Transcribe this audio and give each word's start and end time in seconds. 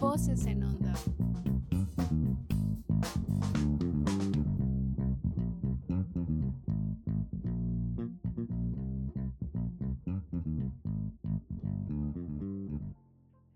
Voces 0.00 0.46
en 0.46 0.62
onda. 0.62 0.94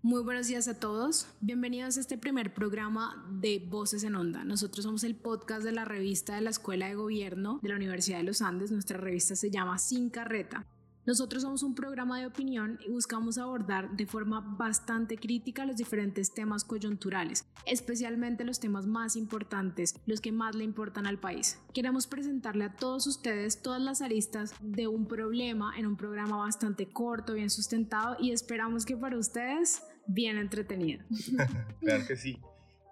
Muy 0.01 0.21
buenos 0.21 0.47
días 0.47 0.67
a 0.67 0.77
todos. 0.77 1.27
Bienvenidos 1.39 1.95
a 1.95 2.01
este 2.01 2.17
primer 2.17 2.53
programa 2.53 3.25
de 3.31 3.65
Voces 3.69 4.03
en 4.03 4.15
Onda. 4.15 4.43
Nosotros 4.43 4.83
somos 4.83 5.05
el 5.05 5.15
podcast 5.15 5.63
de 5.63 5.71
la 5.71 5.85
revista 5.85 6.35
de 6.35 6.41
la 6.41 6.49
Escuela 6.49 6.87
de 6.87 6.95
Gobierno 6.95 7.61
de 7.63 7.69
la 7.69 7.77
Universidad 7.77 8.17
de 8.17 8.23
los 8.23 8.41
Andes. 8.41 8.69
Nuestra 8.69 8.97
revista 8.97 9.37
se 9.37 9.49
llama 9.49 9.77
Sin 9.77 10.09
Carreta. 10.09 10.65
Nosotros 11.05 11.41
somos 11.41 11.63
un 11.63 11.75
programa 11.75 12.19
de 12.19 12.27
opinión 12.27 12.79
y 12.85 12.89
buscamos 12.89 13.37
abordar 13.37 13.91
de 13.97 14.05
forma 14.05 14.39
bastante 14.39 15.17
crítica 15.17 15.65
los 15.65 15.75
diferentes 15.75 16.33
temas 16.33 16.63
coyunturales, 16.63 17.45
especialmente 17.65 18.45
los 18.45 18.61
temas 18.61 18.85
más 18.85 19.17
importantes, 19.17 19.95
los 20.05 20.21
que 20.21 20.31
más 20.31 20.55
le 20.55 20.63
importan 20.63 21.05
al 21.05 21.19
país. 21.19 21.59
Queremos 21.73 22.07
presentarle 22.07 22.63
a 22.63 22.75
todos 22.75 23.05
ustedes 23.05 23.61
todas 23.61 23.81
las 23.81 24.01
aristas 24.01 24.53
de 24.61 24.87
un 24.87 25.05
problema 25.05 25.77
en 25.77 25.87
un 25.87 25.97
programa 25.97 26.37
bastante 26.37 26.87
corto, 26.87 27.33
bien 27.33 27.49
sustentado 27.49 28.15
y 28.17 28.31
esperamos 28.31 28.85
que 28.85 28.95
para 28.95 29.17
ustedes 29.17 29.83
bien 30.07 30.37
entretenido. 30.37 31.03
claro 31.81 32.07
que 32.07 32.15
sí. 32.15 32.39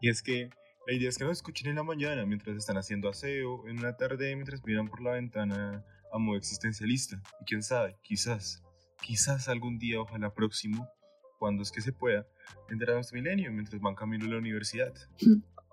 Y 0.02 0.10
es 0.10 0.22
que 0.22 0.50
la 0.86 0.94
idea 0.94 1.08
es 1.08 1.18
que 1.18 1.24
nos 1.24 1.38
escuchen 1.38 1.70
en 1.70 1.76
la 1.78 1.84
mañana 1.84 2.26
mientras 2.26 2.58
están 2.58 2.78
haciendo 2.78 3.08
aseo, 3.08 3.68
en 3.70 3.82
la 3.82 3.96
tarde 3.96 4.36
mientras 4.36 4.66
miran 4.66 4.90
por 4.90 5.02
la 5.02 5.12
ventana 5.12 5.86
a 6.12 6.18
modo 6.18 6.38
existencialista. 6.38 7.22
Y 7.42 7.46
quién 7.46 7.64
sabe, 7.64 7.98
quizás, 8.02 8.64
quizás 9.02 9.48
algún 9.48 9.80
día, 9.80 10.00
ojalá 10.00 10.34
próximo, 10.34 10.88
cuando 11.40 11.64
es 11.64 11.72
que 11.72 11.82
se 11.82 11.92
pueda, 11.92 12.28
a 12.70 13.00
este 13.00 13.16
milenio 13.16 13.52
mientras 13.52 13.82
van 13.82 13.96
camino 13.96 14.26
a 14.26 14.30
la 14.30 14.38
universidad. 14.38 14.94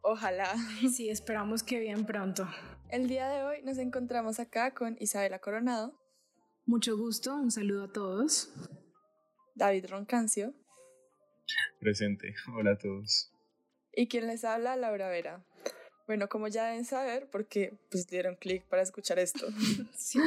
Ojalá. 0.03 0.55
Sí, 0.92 1.11
esperamos 1.11 1.62
que 1.62 1.78
bien 1.78 2.06
pronto. 2.06 2.48
El 2.89 3.08
día 3.08 3.28
de 3.28 3.42
hoy 3.42 3.62
nos 3.62 3.78
encontramos 3.78 4.41
acá 4.41 4.72
con 4.72 4.97
Isabela 5.00 5.39
Coronado. 5.39 5.95
Mucho 6.64 6.97
gusto, 6.97 7.34
un 7.34 7.50
saludo 7.50 7.84
a 7.84 7.92
todos. 7.92 8.50
David 9.55 9.86
Roncancio. 9.91 10.55
Presente, 11.80 12.34
hola 12.55 12.73
a 12.73 12.78
todos. 12.78 13.33
Y 13.92 14.08
quien 14.08 14.27
les 14.27 14.45
habla, 14.45 14.77
Laura 14.77 15.08
Vera. 15.08 15.45
Bueno, 16.09 16.27
como 16.31 16.48
ya 16.48 16.64
deben 16.64 16.87
saber, 16.87 17.28
porque 17.31 17.78
pues 17.91 18.06
dieron 18.06 18.34
clic 18.37 18.64
para 18.64 18.81
escuchar 18.81 19.19
esto. 19.19 19.47
sí. 19.95 20.19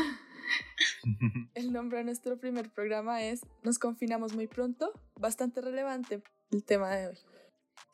El 1.55 1.73
nombre 1.73 1.97
de 1.97 2.03
nuestro 2.03 2.37
primer 2.37 2.69
programa 2.69 3.23
es 3.23 3.41
Nos 3.63 3.79
confinamos 3.79 4.35
muy 4.35 4.45
pronto, 4.45 4.93
bastante 5.19 5.59
relevante 5.59 6.21
el 6.51 6.63
tema 6.63 6.91
de 6.91 7.07
hoy. 7.07 7.17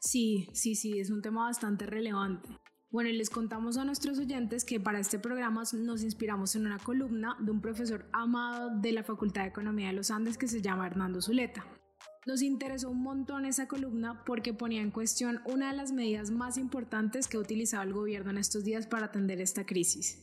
Sí, 0.02 0.50
sí, 0.52 0.76
sí, 0.76 1.00
es 1.00 1.12
un 1.12 1.22
tema 1.22 1.46
bastante 1.46 1.86
relevante. 1.86 2.50
Bueno, 2.90 3.10
y 3.10 3.14
les 3.14 3.30
contamos 3.30 3.78
a 3.78 3.86
nuestros 3.86 4.20
oyentes 4.20 4.66
que 4.66 4.82
para 4.82 5.00
este 5.00 5.18
programa 5.18 5.64
nos 5.74 6.04
inspiramos 6.04 6.56
en 6.56 6.66
una 6.66 6.80
columna 6.80 7.38
de 7.40 7.52
un 7.52 7.62
profesor 7.62 8.06
amado 8.12 8.82
de 8.82 8.92
la 8.92 9.04
Facultad 9.04 9.44
de 9.44 9.50
Economía 9.50 9.88
de 9.88 9.94
los 9.94 10.12
Andes 10.12 10.38
que 10.38 10.48
se 10.48 10.62
llama 10.62 10.88
Hernando 10.88 11.22
Zuleta. 11.22 11.66
Nos 12.28 12.42
interesó 12.42 12.90
un 12.90 13.04
montón 13.04 13.46
esa 13.46 13.70
columna 13.70 14.26
porque 14.26 14.54
ponía 14.54 14.82
en 14.82 14.92
cuestión 14.92 15.40
una 15.46 15.72
de 15.72 15.78
las 15.78 15.94
medidas 15.94 16.30
más 16.30 16.58
importantes 16.58 17.30
que 17.30 17.38
ha 17.38 17.40
utilizado 17.40 17.84
el 17.84 17.94
gobierno 17.94 18.32
en 18.32 18.38
estos 18.38 18.66
días 18.66 18.86
para 18.86 19.06
atender 19.06 19.40
esta 19.40 19.66
crisis. 19.66 20.22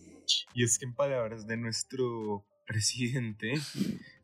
Y 0.53 0.65
es 0.65 0.79
que 0.79 0.85
en 0.85 0.95
palabras 0.95 1.47
de 1.47 1.57
nuestro 1.57 2.45
presidente, 2.67 3.55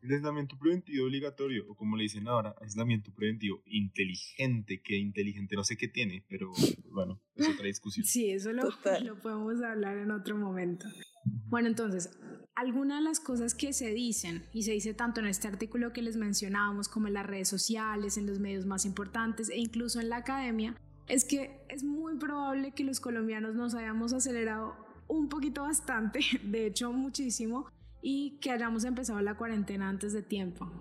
el 0.03 0.13
aislamiento 0.13 0.59
preventivo 0.59 1.07
obligatorio, 1.07 1.65
o 1.71 1.75
como 1.75 1.97
le 1.97 2.03
dicen 2.03 2.27
ahora, 2.27 2.53
aislamiento 2.61 3.11
preventivo 3.15 3.63
inteligente, 3.65 4.79
que 4.83 4.97
inteligente 4.97 5.55
no 5.55 5.63
sé 5.63 5.75
qué 5.75 5.87
tiene, 5.87 6.23
pero 6.29 6.51
bueno, 6.91 7.19
es 7.33 7.49
otra 7.49 7.65
discusión. 7.65 8.05
Sí, 8.05 8.29
eso 8.29 8.53
lo, 8.53 8.69
lo 9.03 9.19
podemos 9.19 9.59
hablar 9.63 9.97
en 9.97 10.11
otro 10.11 10.37
momento. 10.37 10.85
Bueno, 11.47 11.67
entonces, 11.67 12.11
algunas 12.61 12.99
de 12.99 13.05
las 13.05 13.19
cosas 13.19 13.55
que 13.55 13.73
se 13.73 13.91
dicen, 13.91 14.45
y 14.53 14.61
se 14.63 14.71
dice 14.71 14.93
tanto 14.93 15.19
en 15.19 15.25
este 15.25 15.47
artículo 15.47 15.93
que 15.93 16.03
les 16.03 16.15
mencionábamos 16.15 16.89
como 16.89 17.07
en 17.07 17.15
las 17.15 17.25
redes 17.25 17.49
sociales, 17.49 18.17
en 18.17 18.27
los 18.27 18.39
medios 18.39 18.67
más 18.67 18.85
importantes 18.85 19.49
e 19.49 19.57
incluso 19.57 19.99
en 19.99 20.09
la 20.09 20.17
academia, 20.17 20.75
es 21.07 21.25
que 21.25 21.59
es 21.69 21.83
muy 21.83 22.17
probable 22.17 22.71
que 22.73 22.83
los 22.83 22.99
colombianos 22.99 23.55
nos 23.55 23.73
hayamos 23.73 24.13
acelerado 24.13 24.75
un 25.07 25.27
poquito 25.27 25.63
bastante, 25.63 26.19
de 26.43 26.67
hecho 26.67 26.93
muchísimo, 26.93 27.65
y 27.99 28.37
que 28.39 28.51
hayamos 28.51 28.83
empezado 28.83 29.19
la 29.21 29.35
cuarentena 29.35 29.89
antes 29.89 30.13
de 30.13 30.21
tiempo. 30.21 30.71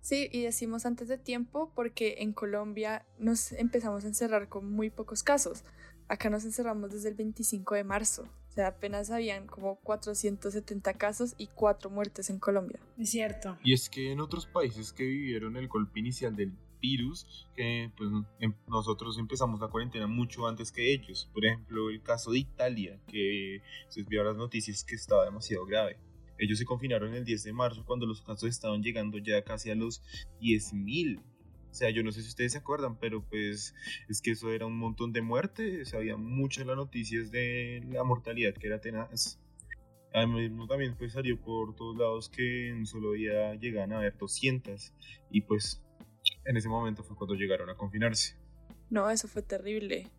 Sí, 0.00 0.30
y 0.32 0.42
decimos 0.42 0.86
antes 0.86 1.08
de 1.08 1.18
tiempo 1.18 1.72
porque 1.74 2.16
en 2.20 2.32
Colombia 2.32 3.04
nos 3.18 3.52
empezamos 3.52 4.04
a 4.04 4.08
encerrar 4.08 4.48
con 4.48 4.72
muy 4.72 4.88
pocos 4.88 5.22
casos. 5.22 5.62
Acá 6.08 6.30
nos 6.30 6.44
encerramos 6.44 6.90
desde 6.90 7.10
el 7.10 7.14
25 7.14 7.74
de 7.74 7.84
marzo. 7.84 8.22
O 8.48 8.52
sea, 8.52 8.68
apenas 8.68 9.10
habían 9.10 9.46
como 9.46 9.76
470 9.76 10.94
casos 10.94 11.34
y 11.36 11.48
4 11.48 11.90
muertes 11.90 12.30
en 12.30 12.38
Colombia. 12.38 12.80
Es 12.98 13.10
cierto. 13.10 13.58
Y 13.62 13.74
es 13.74 13.90
que 13.90 14.10
en 14.10 14.20
otros 14.20 14.46
países 14.46 14.92
que 14.92 15.04
vivieron 15.04 15.56
el 15.56 15.68
golpe 15.68 16.00
inicial 16.00 16.34
del 16.34 16.52
virus, 16.80 17.46
que 17.54 17.90
pues 17.96 18.10
em, 18.40 18.54
nosotros 18.68 19.18
empezamos 19.18 19.60
la 19.60 19.68
cuarentena 19.68 20.06
mucho 20.06 20.46
antes 20.46 20.72
que 20.72 20.92
ellos. 20.92 21.28
Por 21.32 21.44
ejemplo, 21.44 21.90
el 21.90 22.02
caso 22.02 22.30
de 22.30 22.38
Italia, 22.38 22.98
que 23.06 23.60
se 23.88 24.02
vio 24.04 24.24
las 24.24 24.36
noticias 24.36 24.84
que 24.84 24.94
estaba 24.94 25.24
demasiado 25.24 25.66
grave. 25.66 25.98
Ellos 26.38 26.58
se 26.58 26.64
confinaron 26.64 27.14
el 27.14 27.24
10 27.24 27.42
de 27.42 27.52
marzo 27.52 27.84
cuando 27.84 28.06
los 28.06 28.22
casos 28.22 28.48
estaban 28.48 28.82
llegando 28.82 29.18
ya 29.18 29.42
casi 29.42 29.70
a 29.70 29.74
los 29.74 30.02
10.000 30.40 31.20
o 31.20 31.37
sea, 31.78 31.90
yo 31.90 32.02
no 32.02 32.12
sé 32.12 32.22
si 32.22 32.28
ustedes 32.28 32.52
se 32.52 32.58
acuerdan, 32.58 32.98
pero 32.98 33.22
pues 33.22 33.74
es 34.08 34.20
que 34.20 34.32
eso 34.32 34.50
era 34.50 34.66
un 34.66 34.76
montón 34.76 35.12
de 35.12 35.22
muertes, 35.22 35.94
había 35.94 36.16
muchas 36.16 36.66
las 36.66 36.76
noticias 36.76 37.30
de 37.30 37.82
la 37.90 38.04
mortalidad 38.04 38.54
que 38.54 38.66
era 38.66 38.80
tenaz. 38.80 39.38
Además, 40.12 40.68
también 40.68 40.96
pues 40.96 41.12
salió 41.12 41.38
por 41.40 41.76
todos 41.76 41.96
lados 41.96 42.28
que 42.28 42.68
en 42.68 42.78
un 42.78 42.86
solo 42.86 43.12
día 43.12 43.54
llegaban 43.54 43.92
a 43.92 43.98
haber 43.98 44.16
200 44.16 44.92
y 45.30 45.42
pues 45.42 45.82
en 46.44 46.56
ese 46.56 46.68
momento 46.68 47.04
fue 47.04 47.16
cuando 47.16 47.34
llegaron 47.34 47.68
a 47.70 47.76
confinarse. 47.76 48.36
No, 48.90 49.08
eso 49.10 49.28
fue 49.28 49.42
terrible. 49.42 50.10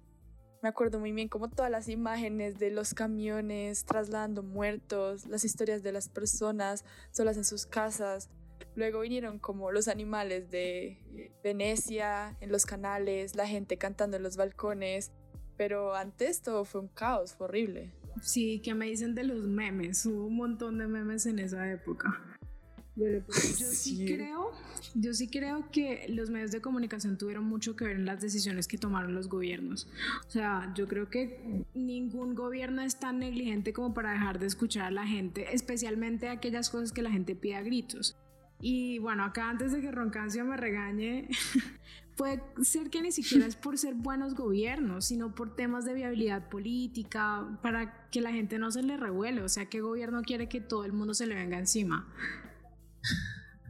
Me 0.61 0.69
acuerdo 0.69 0.99
muy 0.99 1.11
bien 1.11 1.29
como 1.29 1.49
todas 1.49 1.71
las 1.71 1.87
imágenes 1.87 2.59
de 2.59 2.69
los 2.69 2.93
camiones 2.93 3.85
trasladando 3.85 4.43
muertos, 4.43 5.25
las 5.25 5.45
historias 5.45 5.83
de 5.83 5.93
las 5.93 6.09
personas 6.09 6.83
solas 7.11 7.37
en 7.37 7.45
sus 7.45 7.65
casas, 7.65 8.29
Luego 8.75 9.01
vinieron 9.01 9.39
como 9.39 9.71
los 9.71 9.87
animales 9.87 10.49
de 10.51 11.31
Venecia, 11.43 12.37
en 12.39 12.51
los 12.51 12.65
canales, 12.65 13.35
la 13.35 13.47
gente 13.47 13.77
cantando 13.77 14.17
en 14.17 14.23
los 14.23 14.37
balcones, 14.37 15.11
pero 15.57 15.95
antes 15.95 16.41
todo 16.41 16.63
fue 16.65 16.81
un 16.81 16.87
caos, 16.87 17.33
fue 17.33 17.47
horrible. 17.47 17.91
Sí, 18.21 18.61
¿qué 18.63 18.73
me 18.73 18.85
dicen 18.85 19.15
de 19.15 19.23
los 19.23 19.47
memes? 19.47 20.05
Hubo 20.05 20.25
un 20.25 20.35
montón 20.35 20.77
de 20.77 20.87
memes 20.87 21.25
en 21.25 21.39
esa 21.39 21.69
época. 21.71 22.37
Yo, 22.95 23.21
sí. 23.31 24.05
creo, 24.05 24.51
yo 24.93 25.13
sí 25.13 25.29
creo 25.29 25.71
que 25.71 26.07
los 26.09 26.29
medios 26.29 26.51
de 26.51 26.59
comunicación 26.59 27.17
tuvieron 27.17 27.45
mucho 27.45 27.77
que 27.77 27.85
ver 27.85 27.95
en 27.95 28.05
las 28.05 28.19
decisiones 28.19 28.67
que 28.67 28.77
tomaron 28.77 29.13
los 29.13 29.29
gobiernos. 29.29 29.87
O 30.27 30.29
sea, 30.29 30.73
yo 30.75 30.85
creo 30.89 31.09
que 31.09 31.65
ningún 31.73 32.35
gobierno 32.35 32.81
es 32.81 32.99
tan 32.99 33.19
negligente 33.19 33.71
como 33.71 33.93
para 33.93 34.11
dejar 34.11 34.39
de 34.39 34.47
escuchar 34.47 34.87
a 34.87 34.91
la 34.91 35.07
gente, 35.07 35.53
especialmente 35.53 36.27
aquellas 36.27 36.69
cosas 36.69 36.91
que 36.91 37.01
la 37.01 37.09
gente 37.09 37.35
pide 37.35 37.55
a 37.55 37.61
gritos. 37.61 38.17
Y 38.61 38.99
bueno, 38.99 39.23
acá 39.23 39.49
antes 39.49 39.71
de 39.71 39.81
que 39.81 39.91
Roncancio 39.91 40.43
me 40.43 40.57
regañe, 40.57 41.29
puede 42.17 42.41
ser 42.61 42.89
que 42.89 43.01
ni 43.01 43.11
siquiera 43.11 43.45
es 43.45 43.55
por 43.55 43.77
ser 43.77 43.93
buenos 43.93 44.35
gobiernos, 44.35 45.05
sino 45.05 45.33
por 45.33 45.55
temas 45.55 45.85
de 45.85 45.93
viabilidad 45.93 46.49
política, 46.49 47.57
para 47.61 48.09
que 48.09 48.19
la 48.19 48.31
gente 48.31 48.59
no 48.59 48.71
se 48.71 48.83
le 48.83 48.97
revuele. 48.97 49.41
O 49.41 49.49
sea, 49.49 49.67
¿qué 49.67 49.79
gobierno 49.79 50.21
quiere 50.23 50.49
que 50.49 50.59
todo 50.59 50.83
el 50.83 50.91
mundo 50.91 51.13
se 51.13 51.27
le 51.27 51.35
venga 51.35 51.57
encima? 51.57 52.13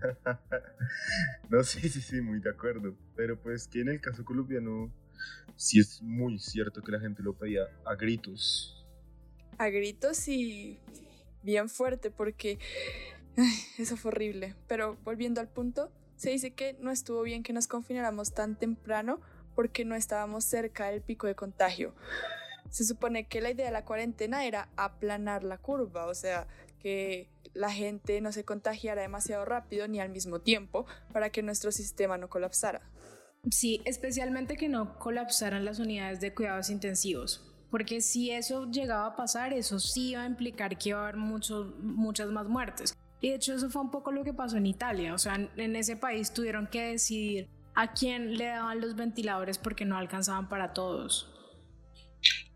no, 1.50 1.64
sí, 1.64 1.88
sí, 1.88 2.02
sí, 2.02 2.22
muy 2.22 2.40
de 2.40 2.50
acuerdo. 2.50 2.96
Pero 3.16 3.40
pues 3.40 3.68
que 3.68 3.82
en 3.82 3.90
el 3.90 4.02
caso 4.02 4.26
colombiano 4.26 4.92
sí 5.56 5.80
es 5.80 6.02
muy 6.02 6.40
cierto 6.40 6.82
que 6.82 6.92
la 6.92 7.00
gente 7.00 7.22
lo 7.22 7.34
pedía 7.34 7.62
a 7.86 7.96
gritos. 7.96 8.88
A 9.60 9.70
gritos 9.70 10.28
y 10.28 10.80
bien 11.44 11.70
fuerte, 11.70 12.10
porque 12.12 12.58
eso 13.78 13.98
fue 13.98 14.10
horrible. 14.10 14.56
Pero 14.68 14.98
volviendo 15.04 15.42
al 15.42 15.48
punto, 15.48 15.92
se 16.16 16.32
dice 16.32 16.52
que 16.52 16.76
no 16.80 16.92
estuvo 16.92 17.22
bien 17.22 17.44
que 17.44 17.54
nos 17.54 17.68
confináramos 17.68 18.34
tan 18.34 18.58
temprano 18.58 19.22
porque 19.56 19.86
no 19.86 19.96
estábamos 19.96 20.46
cerca 20.46 20.88
del 20.88 21.02
pico 21.02 21.28
de 21.28 21.36
contagio. 21.36 21.94
Se 22.70 22.84
supone 22.84 23.28
que 23.28 23.42
la 23.42 23.52
idea 23.52 23.66
de 23.66 23.72
la 23.72 23.86
cuarentena 23.86 24.46
era 24.46 24.70
aplanar 24.76 25.44
la 25.44 25.58
curva, 25.58 26.06
o 26.06 26.14
sea, 26.14 26.48
que 26.80 27.30
la 27.54 27.72
gente 27.72 28.22
no 28.22 28.32
se 28.32 28.46
contagiara 28.46 29.02
demasiado 29.02 29.44
rápido 29.46 29.88
ni 29.88 30.00
al 30.00 30.10
mismo 30.10 30.40
tiempo 30.40 30.86
para 31.12 31.30
que 31.30 31.42
nuestro 31.42 31.72
sistema 31.72 32.18
no 32.18 32.30
colapsara. 32.30 32.82
Sí, 33.50 33.82
especialmente 33.86 34.58
que 34.58 34.70
no 34.70 35.00
colapsaran 35.00 35.66
las 35.66 35.80
unidades 35.80 36.20
de 36.20 36.34
cuidados 36.34 36.70
intensivos, 36.70 37.50
porque 37.72 38.02
si 38.02 38.32
eso 38.32 38.70
llegaba 38.70 39.08
a 39.08 39.16
pasar, 39.16 39.54
eso 39.54 39.80
sí 39.80 40.12
iba 40.12 40.24
a 40.24 40.26
implicar 40.26 40.78
que 40.78 40.90
iba 40.90 41.00
a 41.00 41.04
haber 41.04 41.18
muchos, 41.18 41.74
muchas 41.80 42.30
más 42.30 42.48
muertes. 42.48 42.94
Y 43.22 43.30
de 43.30 43.36
hecho 43.36 43.54
eso 43.54 43.70
fue 43.70 43.82
un 43.82 43.92
poco 43.92 44.12
lo 44.12 44.24
que 44.24 44.34
pasó 44.34 44.58
en 44.58 44.66
Italia, 44.66 45.14
o 45.14 45.18
sea, 45.18 45.36
en 45.36 45.76
ese 45.76 45.96
país 45.98 46.34
tuvieron 46.34 46.68
que 46.68 46.92
decidir 46.92 47.50
¿A 47.82 47.94
quién 47.94 48.38
le 48.38 48.48
daban 48.48 48.82
los 48.82 48.98
ventiladores 48.98 49.58
porque 49.58 49.86
no 49.86 49.98
alcanzaban 49.98 50.50
para 50.50 50.74
todos? 50.74 51.34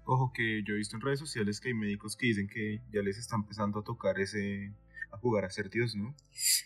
Ojo 0.04 0.34
que 0.34 0.64
yo 0.68 0.74
he 0.74 0.78
visto 0.78 0.98
en 0.98 1.02
redes 1.02 1.20
sociales 1.20 1.62
que 1.62 1.70
hay 1.70 1.74
médicos 1.74 2.18
que 2.18 2.28
dicen 2.28 2.50
que 2.50 2.82
ya 2.92 3.02
les 3.02 3.18
está 3.18 3.38
empezando 3.38 3.80
a 3.80 3.84
tocar 3.84 4.20
ese, 4.20 4.74
a 5.14 5.18
jugar 5.18 5.46
a 5.46 5.50
ser 5.50 5.70
Dios, 5.70 5.96
¿no? 5.96 6.14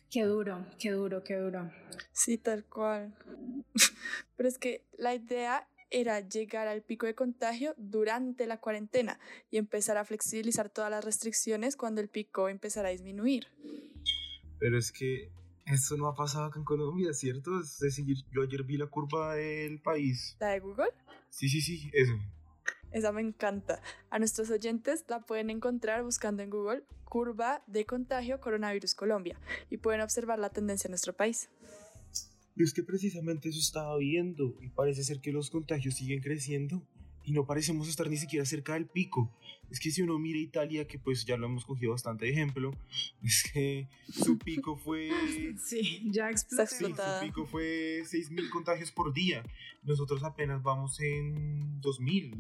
Qué 0.10 0.24
duro, 0.24 0.66
qué 0.80 0.90
duro, 0.90 1.24
qué 1.24 1.36
duro. 1.36 1.72
Sí, 2.12 2.40
tal 2.40 2.66
cual. 2.66 3.16
Pero 4.36 4.50
es 4.50 4.58
que 4.58 4.88
la 4.98 5.14
idea 5.14 5.68
era 5.90 6.20
llegar 6.20 6.68
al 6.68 6.82
pico 6.82 7.06
de 7.06 7.16
contagio 7.16 7.74
durante 7.78 8.48
la 8.48 8.60
cuarentena 8.60 9.20
y 9.50 9.58
empezar 9.58 9.98
a 9.98 10.06
flexibilizar 10.06 10.70
todas 10.70 10.92
las 10.92 11.04
restricciones 11.04 11.76
cuando 11.76 12.02
el 12.02 12.10
pico 12.10 12.50
empezara 12.50 12.90
a 12.90 12.92
disminuir. 12.92 13.48
Pero 14.60 14.78
es 14.78 14.92
que 14.92 15.32
eso 15.66 15.98
no 15.98 16.08
ha 16.08 16.16
pasado 16.16 16.46
acá 16.46 16.60
en 16.60 16.66
Colombia, 16.66 17.14
¿cierto? 17.14 17.60
Es 17.60 17.78
decir, 17.80 18.06
yo 18.32 18.42
ayer 18.42 18.64
vi 18.64 18.78
la 18.78 18.88
curva 18.88 19.36
del 19.36 19.82
país. 19.82 20.38
¿La 20.40 20.50
de 20.50 20.60
Google? 20.60 20.92
Sí, 21.30 21.50
sí, 21.50 21.62
sí, 21.62 21.90
eso. 21.94 22.14
Esa 22.92 23.12
me 23.12 23.22
encanta. 23.22 23.82
A 24.10 24.18
nuestros 24.18 24.50
oyentes 24.50 25.04
la 25.08 25.20
pueden 25.20 25.50
encontrar 25.50 26.04
buscando 26.04 26.42
en 26.42 26.50
Google 26.50 26.84
curva 27.04 27.64
de 27.68 27.86
contagio 27.86 28.40
coronavirus 28.40 28.96
Colombia 28.96 29.40
y 29.70 29.78
pueden 29.78 30.02
observar 30.02 30.40
la 30.40 30.50
tendencia 30.50 30.88
en 30.88 30.92
nuestro 30.92 31.14
país. 31.14 31.50
Y 32.58 32.64
es 32.64 32.74
que 32.74 32.82
precisamente 32.82 33.50
eso 33.50 33.60
estaba 33.60 33.96
viendo 33.98 34.58
y 34.62 34.70
parece 34.70 35.04
ser 35.04 35.22
que 35.22 35.32
los 35.32 35.52
contagios 35.52 35.94
siguen 35.94 36.22
creciendo 36.22 36.82
y 37.24 37.34
no 37.34 37.46
parecemos 37.46 37.88
estar 37.88 38.10
ni 38.10 38.18
siquiera 38.18 38.46
cerca 38.46 38.74
del 38.74 38.88
pico. 38.88 39.32
Es 39.70 39.80
que 39.80 39.92
si 39.92 40.02
uno 40.02 40.18
mira 40.18 40.40
Italia, 40.40 40.88
que 40.88 40.98
pues 40.98 41.26
ya 41.26 41.38
lo 41.38 41.46
hemos 41.46 41.66
cogido 41.66 41.92
bastante 41.92 42.26
de 42.26 42.32
ejemplo, 42.32 42.72
es 43.22 43.44
que 43.52 43.88
su 44.10 44.40
pico 44.40 44.76
fue... 44.76 45.12
Sí, 45.58 46.04
ya 46.10 46.32
explotó. 46.32 46.66
Sí, 46.66 46.86
su 46.86 47.26
pico 47.26 47.46
fue 47.46 48.02
6.000 48.04 48.50
contagios 48.50 48.92
por 48.92 49.14
día. 49.14 49.44
Nosotros 49.84 50.24
apenas 50.24 50.64
vamos 50.64 51.00
en 51.00 51.82
2.000. 51.82 52.34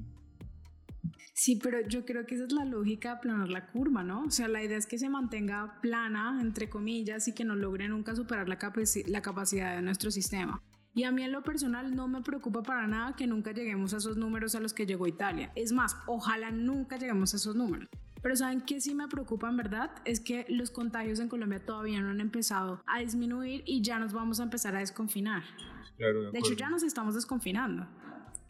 Sí, 1.33 1.59
pero 1.61 1.87
yo 1.87 2.05
creo 2.05 2.25
que 2.25 2.35
esa 2.35 2.45
es 2.45 2.51
la 2.51 2.65
lógica 2.65 3.09
de 3.09 3.15
aplanar 3.15 3.49
la 3.49 3.67
curva, 3.67 4.03
¿no? 4.03 4.23
O 4.23 4.31
sea, 4.31 4.47
la 4.47 4.63
idea 4.63 4.77
es 4.77 4.87
que 4.87 4.97
se 4.97 5.09
mantenga 5.09 5.79
plana, 5.81 6.39
entre 6.41 6.69
comillas, 6.69 7.27
y 7.27 7.33
que 7.33 7.45
no 7.45 7.55
logre 7.55 7.87
nunca 7.87 8.15
superar 8.15 8.49
la, 8.49 8.57
la 9.07 9.21
capacidad 9.21 9.75
de 9.75 9.81
nuestro 9.81 10.11
sistema. 10.11 10.61
Y 10.93 11.03
a 11.03 11.11
mí 11.11 11.21
en 11.23 11.31
lo 11.31 11.43
personal 11.43 11.95
no 11.95 12.07
me 12.07 12.21
preocupa 12.21 12.63
para 12.63 12.87
nada 12.87 13.15
que 13.15 13.27
nunca 13.27 13.51
lleguemos 13.51 13.93
a 13.93 13.97
esos 13.97 14.17
números 14.17 14.55
a 14.55 14.59
los 14.59 14.73
que 14.73 14.87
llegó 14.87 15.05
Italia. 15.05 15.51
Es 15.53 15.71
más, 15.71 15.95
ojalá 16.07 16.49
nunca 16.49 16.97
lleguemos 16.97 17.33
a 17.33 17.37
esos 17.37 17.55
números. 17.55 17.87
Pero 18.23 18.35
¿saben 18.35 18.61
qué 18.61 18.81
sí 18.81 18.95
me 18.95 19.07
preocupa 19.07 19.47
en 19.47 19.57
verdad? 19.57 19.91
Es 20.05 20.19
que 20.19 20.47
los 20.49 20.71
contagios 20.71 21.19
en 21.19 21.29
Colombia 21.29 21.63
todavía 21.63 22.01
no 22.01 22.09
han 22.09 22.19
empezado 22.19 22.81
a 22.87 22.99
disminuir 22.99 23.61
y 23.65 23.83
ya 23.83 23.99
nos 23.99 24.11
vamos 24.11 24.39
a 24.39 24.43
empezar 24.43 24.75
a 24.75 24.79
desconfinar. 24.79 25.43
Claro, 25.97 26.31
de 26.31 26.39
hecho, 26.39 26.53
ya 26.53 26.69
nos 26.69 26.81
estamos 26.81 27.13
desconfinando. 27.13 27.87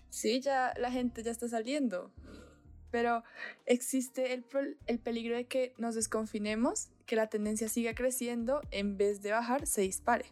Sí, 0.09 0.39
ya 0.39 0.73
la 0.79 0.89
gente 0.89 1.23
ya 1.23 1.31
está 1.31 1.49
saliendo 1.49 2.11
pero 2.91 3.23
existe 3.65 4.33
el, 4.33 4.45
el, 4.85 4.99
peligro 4.99 5.35
de 5.35 5.45
que 5.45 5.73
nos 5.77 5.95
desconfinemos, 5.95 6.89
que 7.05 7.15
la 7.15 7.27
tendencia 7.27 7.69
siga 7.69 7.93
creciendo, 7.95 8.61
en 8.71 8.97
vez 8.97 9.21
de 9.21 9.31
bajar, 9.31 9.67
se 9.67 9.81
dispare. 9.81 10.25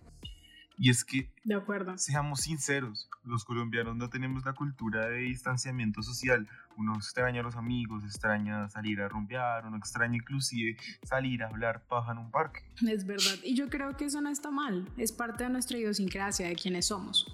Y 0.78 0.90
es 0.90 1.06
que, 1.06 1.30
de 1.44 1.56
acuerdo. 1.56 1.98
seamos 1.98 2.42
sinceros, 2.42 3.10
los 3.24 3.46
colombianos 3.46 3.96
no 3.96 4.10
tenemos 4.10 4.46
la 4.46 4.54
cultura 4.54 5.08
de 5.08 5.20
distanciamiento 5.20 6.02
social. 6.04 6.48
Uno 6.78 6.96
extraña 6.96 7.40
a 7.40 7.44
los 7.44 7.56
amigos, 7.56 8.04
extraña 8.04 8.68
salir 8.70 9.00
a 9.02 9.08
rumbear, 9.08 9.66
uno 9.66 9.78
extraña 9.78 10.16
inclusive 10.16 10.78
salir 11.04 11.44
a 11.44 11.48
hablar 11.48 11.84
paja 11.88 12.12
en 12.12 12.18
un 12.18 12.32
parque. 12.32 12.62
Es 12.86 13.06
verdad, 13.06 13.36
y 13.44 13.56
yo 13.56 13.70
creo 13.70 13.96
que 13.96 14.06
eso 14.06 14.20
no 14.20 14.30
está 14.30 14.52
mal, 14.52 14.90
es 14.98 15.14
parte 15.14 15.46
de 15.46 15.50
nuestra 15.50 15.78
idiosincrasia, 15.78 16.48
de 16.48 16.56
quienes 16.56 16.88
somos. 16.88 17.26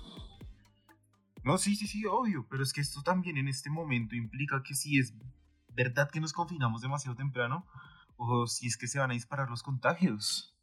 No, 1.44 1.58
sí, 1.58 1.76
sí, 1.76 1.88
sí, 1.88 2.06
obvio, 2.06 2.48
pero 2.50 2.64
es 2.64 2.72
que 2.72 2.82
esto 2.82 3.02
también 3.02 3.38
en 3.38 3.48
este 3.48 3.70
momento 3.70 4.16
implica 4.16 4.62
que 4.64 4.76
si 4.76 5.00
es 5.00 5.14
verdad 5.70 6.10
que 6.12 6.20
nos 6.20 6.34
confinamos 6.34 6.82
demasiado 6.82 7.16
temprano 7.16 7.66
o 8.18 8.46
si 8.48 8.68
es 8.68 8.78
que 8.78 8.88
se 8.88 9.00
van 9.00 9.12
a 9.12 9.16
disparar 9.16 9.50
los 9.50 9.64
contagios. 9.64 10.56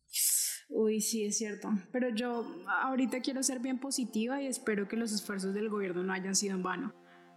Uy, 0.69 1.00
sí, 1.00 1.25
es 1.25 1.38
cierto. 1.38 1.70
Pero 1.90 2.10
yo 2.10 2.46
ahorita 2.82 3.20
quiero 3.20 3.42
ser 3.42 3.58
bien 3.58 3.78
positiva 3.78 4.40
y 4.40 4.46
espero 4.46 4.86
que 4.86 4.96
los 4.96 5.12
esfuerzos 5.12 5.54
del 5.54 5.69
gobierno 5.69 6.02
no 6.02 6.12
hayan 6.12 6.36
sido 6.36 6.54
en 6.54 6.62
vano. 6.62 6.94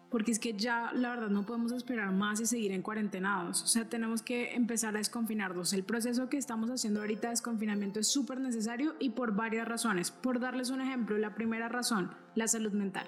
Porque 0.10 0.32
es 0.32 0.40
que 0.40 0.54
ya 0.54 0.92
la 0.94 1.12
verdad 1.12 1.30
no 1.30 1.46
podemos 1.46 1.72
esperar 1.72 2.12
más 2.12 2.42
y 2.42 2.46
seguir 2.46 2.74
en 2.74 2.82
cuarentenados. 2.82 3.64
O 3.64 3.68
sea, 3.68 3.88
tenemos 3.88 4.22
que 4.22 4.54
empezar 4.56 4.94
a 4.96 4.98
desconfinarnos. 4.98 5.72
El 5.72 5.86
proceso 5.86 6.28
que 6.28 6.38
estamos 6.38 6.70
haciendo 6.70 7.00
ahorita 7.00 7.28
de 7.28 7.32
desconfinamiento 7.32 8.02
es 8.02 8.12
súper 8.12 8.42
necesario 8.42 8.96
y 9.00 9.12
por 9.12 9.34
varias 9.34 9.66
razones. 9.66 10.12
Por 10.12 10.42
darles 10.42 10.70
un 10.70 10.82
ejemplo, 10.82 11.18
la 11.18 11.34
primera 11.34 11.70
razón, 11.70 12.14
la 12.36 12.50
salud 12.50 12.74
mental. 12.74 13.08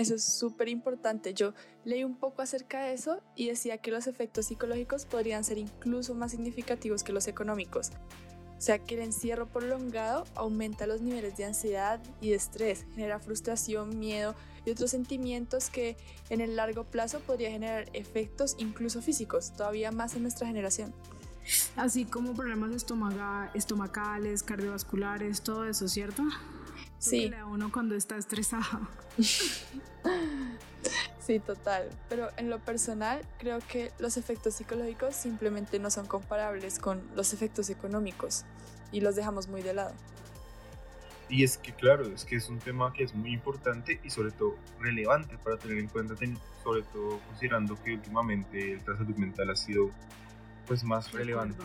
Eso 0.00 0.14
es 0.14 0.24
súper 0.24 0.70
importante. 0.70 1.34
Yo 1.34 1.52
leí 1.84 2.04
un 2.04 2.16
poco 2.16 2.40
acerca 2.40 2.84
de 2.84 2.94
eso 2.94 3.20
y 3.36 3.48
decía 3.48 3.76
que 3.76 3.90
los 3.90 4.06
efectos 4.06 4.46
psicológicos 4.46 5.04
podrían 5.04 5.44
ser 5.44 5.58
incluso 5.58 6.14
más 6.14 6.30
significativos 6.30 7.04
que 7.04 7.12
los 7.12 7.28
económicos. 7.28 7.90
O 8.56 8.62
sea 8.62 8.78
que 8.78 8.94
el 8.94 9.02
encierro 9.02 9.46
prolongado 9.46 10.24
aumenta 10.34 10.86
los 10.86 11.02
niveles 11.02 11.36
de 11.36 11.44
ansiedad 11.44 12.00
y 12.22 12.32
estrés, 12.32 12.86
genera 12.94 13.20
frustración, 13.20 13.98
miedo 13.98 14.34
y 14.64 14.70
otros 14.70 14.90
sentimientos 14.90 15.68
que 15.68 15.98
en 16.30 16.40
el 16.40 16.56
largo 16.56 16.84
plazo 16.84 17.20
podría 17.20 17.50
generar 17.50 17.90
efectos 17.92 18.56
incluso 18.56 19.02
físicos, 19.02 19.52
todavía 19.52 19.92
más 19.92 20.14
en 20.14 20.22
nuestra 20.22 20.46
generación. 20.46 20.94
Así 21.76 22.06
como 22.06 22.32
problemas 22.32 22.70
estomacales, 22.72 24.42
cardiovasculares, 24.44 25.42
todo 25.42 25.66
eso, 25.66 25.88
¿cierto? 25.88 26.22
Sí. 27.00 27.32
a 27.34 27.46
uno 27.46 27.72
cuando 27.72 27.96
está 27.96 28.16
estresado. 28.16 28.88
Sí, 31.20 31.38
total. 31.38 31.88
Pero 32.08 32.28
en 32.38 32.50
lo 32.50 32.58
personal, 32.58 33.20
creo 33.38 33.60
que 33.60 33.92
los 34.00 34.16
efectos 34.16 34.54
psicológicos 34.54 35.14
simplemente 35.14 35.78
no 35.78 35.88
son 35.88 36.06
comparables 36.06 36.80
con 36.80 37.00
los 37.14 37.32
efectos 37.32 37.70
económicos 37.70 38.44
y 38.90 39.00
los 39.00 39.14
dejamos 39.14 39.46
muy 39.46 39.62
de 39.62 39.74
lado. 39.74 39.94
Y 41.28 41.44
es 41.44 41.56
que, 41.56 41.72
claro, 41.72 42.04
es 42.06 42.24
que 42.24 42.34
es 42.34 42.48
un 42.48 42.58
tema 42.58 42.92
que 42.92 43.04
es 43.04 43.14
muy 43.14 43.32
importante 43.32 44.00
y 44.02 44.10
sobre 44.10 44.32
todo 44.32 44.56
relevante 44.80 45.38
para 45.38 45.56
tener 45.56 45.78
en 45.78 45.86
cuenta, 45.86 46.16
sobre 46.64 46.82
todo 46.82 47.20
considerando 47.28 47.80
que 47.84 47.94
últimamente 47.94 48.80
la 48.84 48.96
salud 48.96 49.14
mental 49.14 49.50
ha 49.50 49.56
sido 49.56 49.90
pues 50.66 50.82
más 50.82 51.12
relevante. 51.12 51.62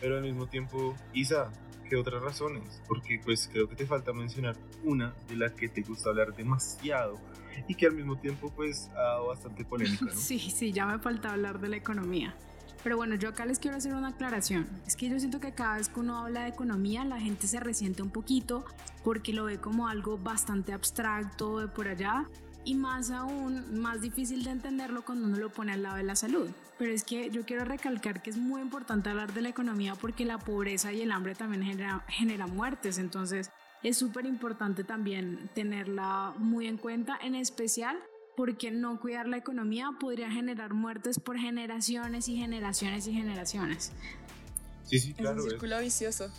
Pero 0.00 0.16
al 0.16 0.22
mismo 0.22 0.46
tiempo, 0.46 0.94
Isa, 1.12 1.50
¿qué 1.88 1.96
otras 1.96 2.22
razones? 2.22 2.80
Porque 2.86 3.20
pues 3.24 3.48
creo 3.52 3.68
que 3.68 3.76
te 3.76 3.86
falta 3.86 4.12
mencionar 4.12 4.56
una 4.84 5.14
de 5.28 5.36
la 5.36 5.54
que 5.54 5.68
te 5.68 5.82
gusta 5.82 6.10
hablar 6.10 6.34
demasiado 6.34 7.18
y 7.66 7.74
que 7.74 7.86
al 7.86 7.94
mismo 7.94 8.16
tiempo 8.16 8.52
pues 8.54 8.88
ha 8.94 9.02
dado 9.02 9.26
bastante 9.28 9.64
polémica, 9.64 10.06
¿no? 10.06 10.12
Sí, 10.14 10.38
sí, 10.38 10.72
ya 10.72 10.86
me 10.86 10.98
falta 10.98 11.32
hablar 11.32 11.60
de 11.60 11.68
la 11.68 11.76
economía. 11.76 12.34
Pero 12.84 12.96
bueno, 12.96 13.16
yo 13.16 13.30
acá 13.30 13.44
les 13.44 13.58
quiero 13.58 13.76
hacer 13.76 13.92
una 13.92 14.08
aclaración. 14.08 14.68
Es 14.86 14.94
que 14.94 15.08
yo 15.08 15.18
siento 15.18 15.40
que 15.40 15.52
cada 15.52 15.78
vez 15.78 15.88
que 15.88 15.98
uno 15.98 16.18
habla 16.18 16.42
de 16.42 16.50
economía, 16.50 17.04
la 17.04 17.20
gente 17.20 17.48
se 17.48 17.58
resiente 17.58 18.02
un 18.02 18.10
poquito 18.10 18.64
porque 19.02 19.32
lo 19.32 19.44
ve 19.44 19.58
como 19.58 19.88
algo 19.88 20.16
bastante 20.16 20.72
abstracto 20.72 21.58
de 21.58 21.68
por 21.68 21.88
allá 21.88 22.26
y 22.68 22.74
más 22.74 23.10
aún, 23.10 23.80
más 23.80 24.02
difícil 24.02 24.44
de 24.44 24.50
entenderlo 24.50 25.02
cuando 25.02 25.26
uno 25.26 25.38
lo 25.38 25.50
pone 25.50 25.72
al 25.72 25.82
lado 25.82 25.96
de 25.96 26.02
la 26.02 26.14
salud. 26.14 26.50
Pero 26.76 26.92
es 26.92 27.02
que 27.02 27.30
yo 27.30 27.46
quiero 27.46 27.64
recalcar 27.64 28.22
que 28.22 28.28
es 28.28 28.36
muy 28.36 28.60
importante 28.60 29.08
hablar 29.08 29.32
de 29.32 29.40
la 29.40 29.48
economía 29.48 29.94
porque 29.94 30.26
la 30.26 30.38
pobreza 30.38 30.92
y 30.92 31.00
el 31.00 31.10
hambre 31.10 31.34
también 31.34 31.62
genera, 31.62 32.04
genera 32.08 32.46
muertes. 32.46 32.98
Entonces 32.98 33.50
es 33.82 33.96
súper 33.96 34.26
importante 34.26 34.84
también 34.84 35.48
tenerla 35.54 36.34
muy 36.36 36.66
en 36.66 36.76
cuenta, 36.76 37.18
en 37.22 37.34
especial 37.36 37.96
porque 38.36 38.70
no 38.70 39.00
cuidar 39.00 39.26
la 39.26 39.38
economía 39.38 39.92
podría 39.98 40.30
generar 40.30 40.74
muertes 40.74 41.18
por 41.18 41.38
generaciones 41.38 42.28
y 42.28 42.36
generaciones 42.36 43.06
y 43.06 43.14
generaciones. 43.14 43.92
Sí, 44.84 44.98
sí, 44.98 45.14
claro. 45.14 45.38
Es 45.38 45.44
un 45.44 45.50
círculo 45.52 45.80
vicioso. 45.80 46.30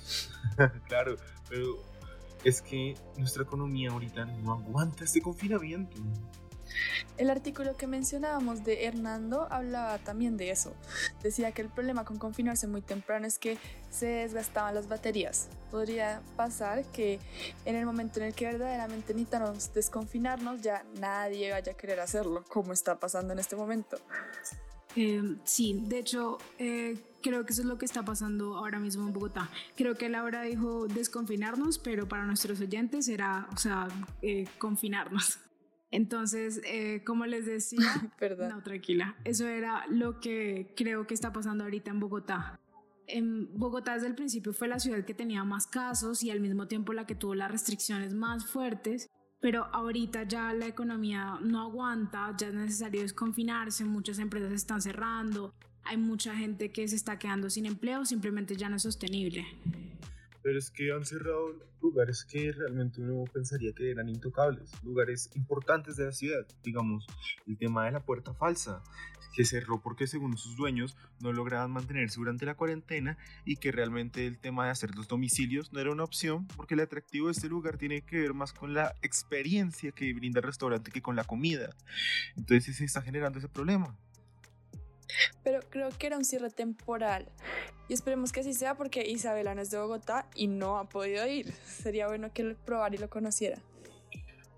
claro, 0.87 1.17
pero 1.49 1.88
es 2.43 2.61
que 2.61 2.95
nuestra 3.17 3.43
economía 3.43 3.91
ahorita 3.91 4.25
no 4.25 4.53
aguanta 4.53 5.03
este 5.03 5.21
confinamiento. 5.21 5.97
El 7.17 7.29
artículo 7.29 7.75
que 7.75 7.87
mencionábamos 7.87 8.63
de 8.63 8.85
Hernando 8.85 9.47
hablaba 9.49 9.97
también 9.97 10.37
de 10.37 10.51
eso. 10.51 10.73
Decía 11.21 11.51
que 11.51 11.61
el 11.61 11.69
problema 11.69 12.05
con 12.05 12.17
confinarse 12.17 12.67
muy 12.67 12.81
temprano 12.81 13.27
es 13.27 13.39
que 13.39 13.57
se 13.89 14.05
desgastaban 14.05 14.75
las 14.75 14.87
baterías. 14.87 15.49
Podría 15.71 16.21
pasar 16.37 16.85
que 16.85 17.19
en 17.65 17.75
el 17.75 17.85
momento 17.85 18.19
en 18.19 18.27
el 18.27 18.33
que 18.33 18.45
verdaderamente 18.45 19.13
necesitamos 19.13 19.73
desconfinarnos 19.73 20.61
ya 20.61 20.85
nadie 20.99 21.51
vaya 21.51 21.71
a 21.73 21.75
querer 21.75 21.99
hacerlo, 21.99 22.43
como 22.47 22.71
está 22.71 22.99
pasando 22.99 23.33
en 23.33 23.39
este 23.39 23.55
momento. 23.55 23.97
Eh, 24.95 25.35
sí, 25.43 25.83
de 25.85 25.99
hecho, 25.99 26.37
eh, 26.57 26.97
creo 27.21 27.45
que 27.45 27.53
eso 27.53 27.61
es 27.61 27.67
lo 27.67 27.77
que 27.77 27.85
está 27.85 28.03
pasando 28.03 28.57
ahora 28.57 28.79
mismo 28.79 29.07
en 29.07 29.13
Bogotá. 29.13 29.49
Creo 29.75 29.95
que 29.95 30.09
Laura 30.09 30.43
dijo 30.43 30.87
desconfinarnos, 30.87 31.77
pero 31.77 32.07
para 32.07 32.25
nuestros 32.25 32.59
oyentes 32.61 33.07
era, 33.07 33.47
o 33.53 33.57
sea, 33.57 33.87
eh, 34.21 34.47
confinarnos. 34.57 35.39
Entonces, 35.91 36.61
como 37.03 37.25
les 37.25 37.47
decía, 37.47 37.79
Perdón. 38.19 38.49
no, 38.49 38.61
tranquila, 38.61 39.15
eso 39.23 39.47
era 39.47 39.87
lo 39.87 40.19
que 40.19 40.71
creo 40.77 41.07
que 41.07 41.15
está 41.15 41.33
pasando 41.33 41.63
ahorita 41.63 41.89
en 41.89 41.99
Bogotá. 41.99 42.59
en 43.07 43.57
Bogotá 43.57 43.95
desde 43.95 44.05
el 44.05 44.13
principio 44.13 44.53
fue 44.53 44.67
la 44.67 44.77
ciudad 44.77 45.03
que 45.03 45.15
tenía 45.15 45.43
más 45.43 45.65
casos 45.65 46.21
y 46.21 46.29
al 46.29 46.41
mismo 46.41 46.67
tiempo 46.67 46.93
la 46.93 47.07
que 47.07 47.15
tuvo 47.15 47.33
las 47.33 47.49
restricciones 47.49 48.13
más 48.13 48.45
fuertes, 48.45 49.09
pero 49.39 49.65
ahorita 49.71 50.23
ya 50.23 50.53
la 50.53 50.67
economía 50.67 51.39
no 51.41 51.61
aguanta, 51.61 52.35
ya 52.37 52.47
es 52.47 52.53
necesario 52.53 53.01
desconfinarse, 53.01 53.85
muchas 53.85 54.19
empresas 54.19 54.51
están 54.51 54.81
cerrando, 54.81 55.53
hay 55.83 55.97
mucha 55.97 56.35
gente 56.35 56.71
que 56.71 56.87
se 56.87 56.95
está 56.95 57.17
quedando 57.17 57.49
sin 57.49 57.65
empleo, 57.65 58.05
simplemente 58.05 58.55
ya 58.55 58.69
no 58.69 58.75
es 58.75 58.83
sostenible. 58.83 59.45
Pero 60.41 60.57
es 60.57 60.71
que 60.71 60.91
han 60.91 61.05
cerrado 61.05 61.53
lugares 61.81 62.25
que 62.25 62.51
realmente 62.51 63.01
uno 63.01 63.23
pensaría 63.31 63.73
que 63.73 63.91
eran 63.91 64.09
intocables, 64.09 64.71
lugares 64.83 65.29
importantes 65.35 65.95
de 65.95 66.05
la 66.05 66.11
ciudad, 66.11 66.45
digamos, 66.63 67.05
el 67.47 67.57
tema 67.57 67.85
de 67.85 67.91
la 67.91 68.03
puerta 68.03 68.33
falsa, 68.33 68.83
que 69.33 69.45
cerró 69.45 69.81
porque 69.81 70.07
según 70.07 70.37
sus 70.37 70.55
dueños 70.55 70.97
no 71.19 71.31
lograban 71.31 71.71
mantenerse 71.71 72.19
durante 72.19 72.45
la 72.45 72.55
cuarentena 72.55 73.17
y 73.45 73.57
que 73.57 73.71
realmente 73.71 74.25
el 74.25 74.37
tema 74.39 74.65
de 74.65 74.71
hacer 74.71 74.95
los 74.95 75.07
domicilios 75.07 75.71
no 75.71 75.79
era 75.79 75.91
una 75.91 76.03
opción 76.03 76.47
porque 76.55 76.73
el 76.73 76.81
atractivo 76.81 77.27
de 77.27 77.33
este 77.33 77.47
lugar 77.47 77.77
tiene 77.77 78.01
que 78.01 78.19
ver 78.19 78.33
más 78.33 78.53
con 78.53 78.73
la 78.73 78.95
experiencia 79.01 79.91
que 79.91 80.13
brinda 80.13 80.39
el 80.39 80.45
restaurante 80.45 80.91
que 80.91 81.01
con 81.01 81.15
la 81.15 81.23
comida. 81.23 81.75
Entonces 82.35 82.77
se 82.77 82.85
está 82.85 83.01
generando 83.01 83.39
ese 83.39 83.49
problema. 83.49 83.95
Pero 85.43 85.61
creo 85.69 85.89
que 85.89 86.07
era 86.07 86.17
un 86.17 86.25
cierre 86.25 86.49
temporal 86.49 87.31
y 87.87 87.93
esperemos 87.93 88.31
que 88.31 88.41
así 88.41 88.53
sea 88.53 88.75
porque 88.75 89.07
Isabela 89.09 89.55
no 89.55 89.61
es 89.61 89.71
de 89.71 89.79
Bogotá 89.79 90.27
y 90.35 90.47
no 90.47 90.77
ha 90.77 90.87
podido 90.87 91.25
ir. 91.27 91.51
Sería 91.65 92.07
bueno 92.07 92.31
que 92.31 92.43
lo 92.43 92.55
probara 92.55 92.95
y 92.95 92.99
lo 92.99 93.09
conociera. 93.09 93.59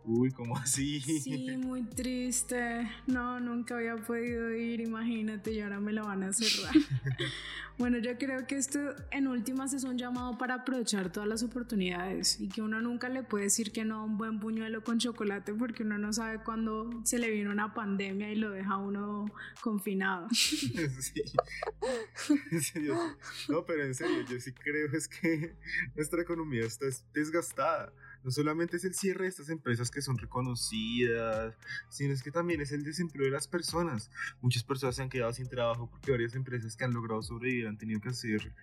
Uy, 0.04 0.32
¿cómo 0.32 0.58
así? 0.58 1.00
Sí, 1.00 1.58
muy 1.58 1.84
triste. 1.84 2.90
No, 3.06 3.40
nunca 3.40 3.76
había 3.76 3.96
podido 3.98 4.52
ir, 4.52 4.82
imagínate, 4.82 5.52
y 5.52 5.62
ahora 5.62 5.80
me 5.80 5.94
la 5.94 6.04
van 6.04 6.24
a 6.24 6.34
cerrar. 6.34 6.74
bueno, 7.78 8.00
yo 8.00 8.18
creo 8.18 8.48
que 8.48 8.58
esto 8.58 8.80
en 9.12 9.28
últimas 9.28 9.74
es 9.74 9.84
un 9.84 9.98
llamado 9.98 10.38
para 10.40 10.56
aprovechar 10.56 11.12
todas 11.12 11.30
las 11.30 11.44
oportunidades 11.44 12.40
y 12.40 12.50
que 12.50 12.62
uno 12.64 12.82
nunca 12.82 13.10
le 13.10 13.22
puede 13.24 13.46
decir 13.46 13.72
que 13.72 13.86
no 13.86 13.98
a 13.98 14.04
un 14.04 14.18
buen 14.18 14.40
puñuelo 14.40 14.84
con 14.84 14.98
chocolate 14.98 15.54
porque 15.54 15.84
uno 15.84 16.00
no 16.00 16.12
sabe 16.14 16.42
cuándo 16.44 16.90
se 17.04 17.20
le 17.20 17.30
viene 17.30 17.50
una 17.50 17.74
pandemia 17.74 18.32
y 18.32 18.36
lo 18.36 18.50
deja 18.50 18.78
uno 18.78 19.26
confinado. 19.62 20.28
sí. 20.32 21.24
No, 23.50 23.66
pero 23.66 23.86
en 23.86 23.94
serio, 23.94 24.26
yo 24.28 24.40
sí 24.40 24.52
creo 24.52 24.92
es 24.94 25.08
que 25.08 25.56
nuestra 25.96 26.22
economía 26.22 26.66
está 26.66 26.88
desgastada 27.14 27.94
no 28.24 28.32
solamente 28.32 28.78
es 28.78 28.86
el 28.86 28.94
cierre 28.94 29.24
de 29.24 29.30
estas 29.30 29.50
empresas 29.50 29.90
que 29.90 30.02
son 30.02 30.18
reconocidas, 30.18 31.56
sino 31.90 32.14
es 32.14 32.24
que 32.24 32.32
también 32.32 32.62
es 32.62 32.72
el 32.72 32.84
desempleo 32.84 33.26
de 33.26 33.32
las 33.32 33.48
personas. 33.48 34.12
Muchas 34.42 34.64
personas 34.64 34.96
se 34.96 35.02
han 35.02 35.10
quedado 35.10 35.34
sin 35.34 35.50
trabajo 35.50 35.90
porque 35.90 36.12
varias 36.12 36.36
empresas 36.36 36.76
que 36.76 36.84
han 36.84 36.94
logrado 36.94 37.22
sobrevivir 37.24 37.68
han 37.68 37.78
tenido 37.78 38.00
que 38.02 38.10
hacer 38.10 38.54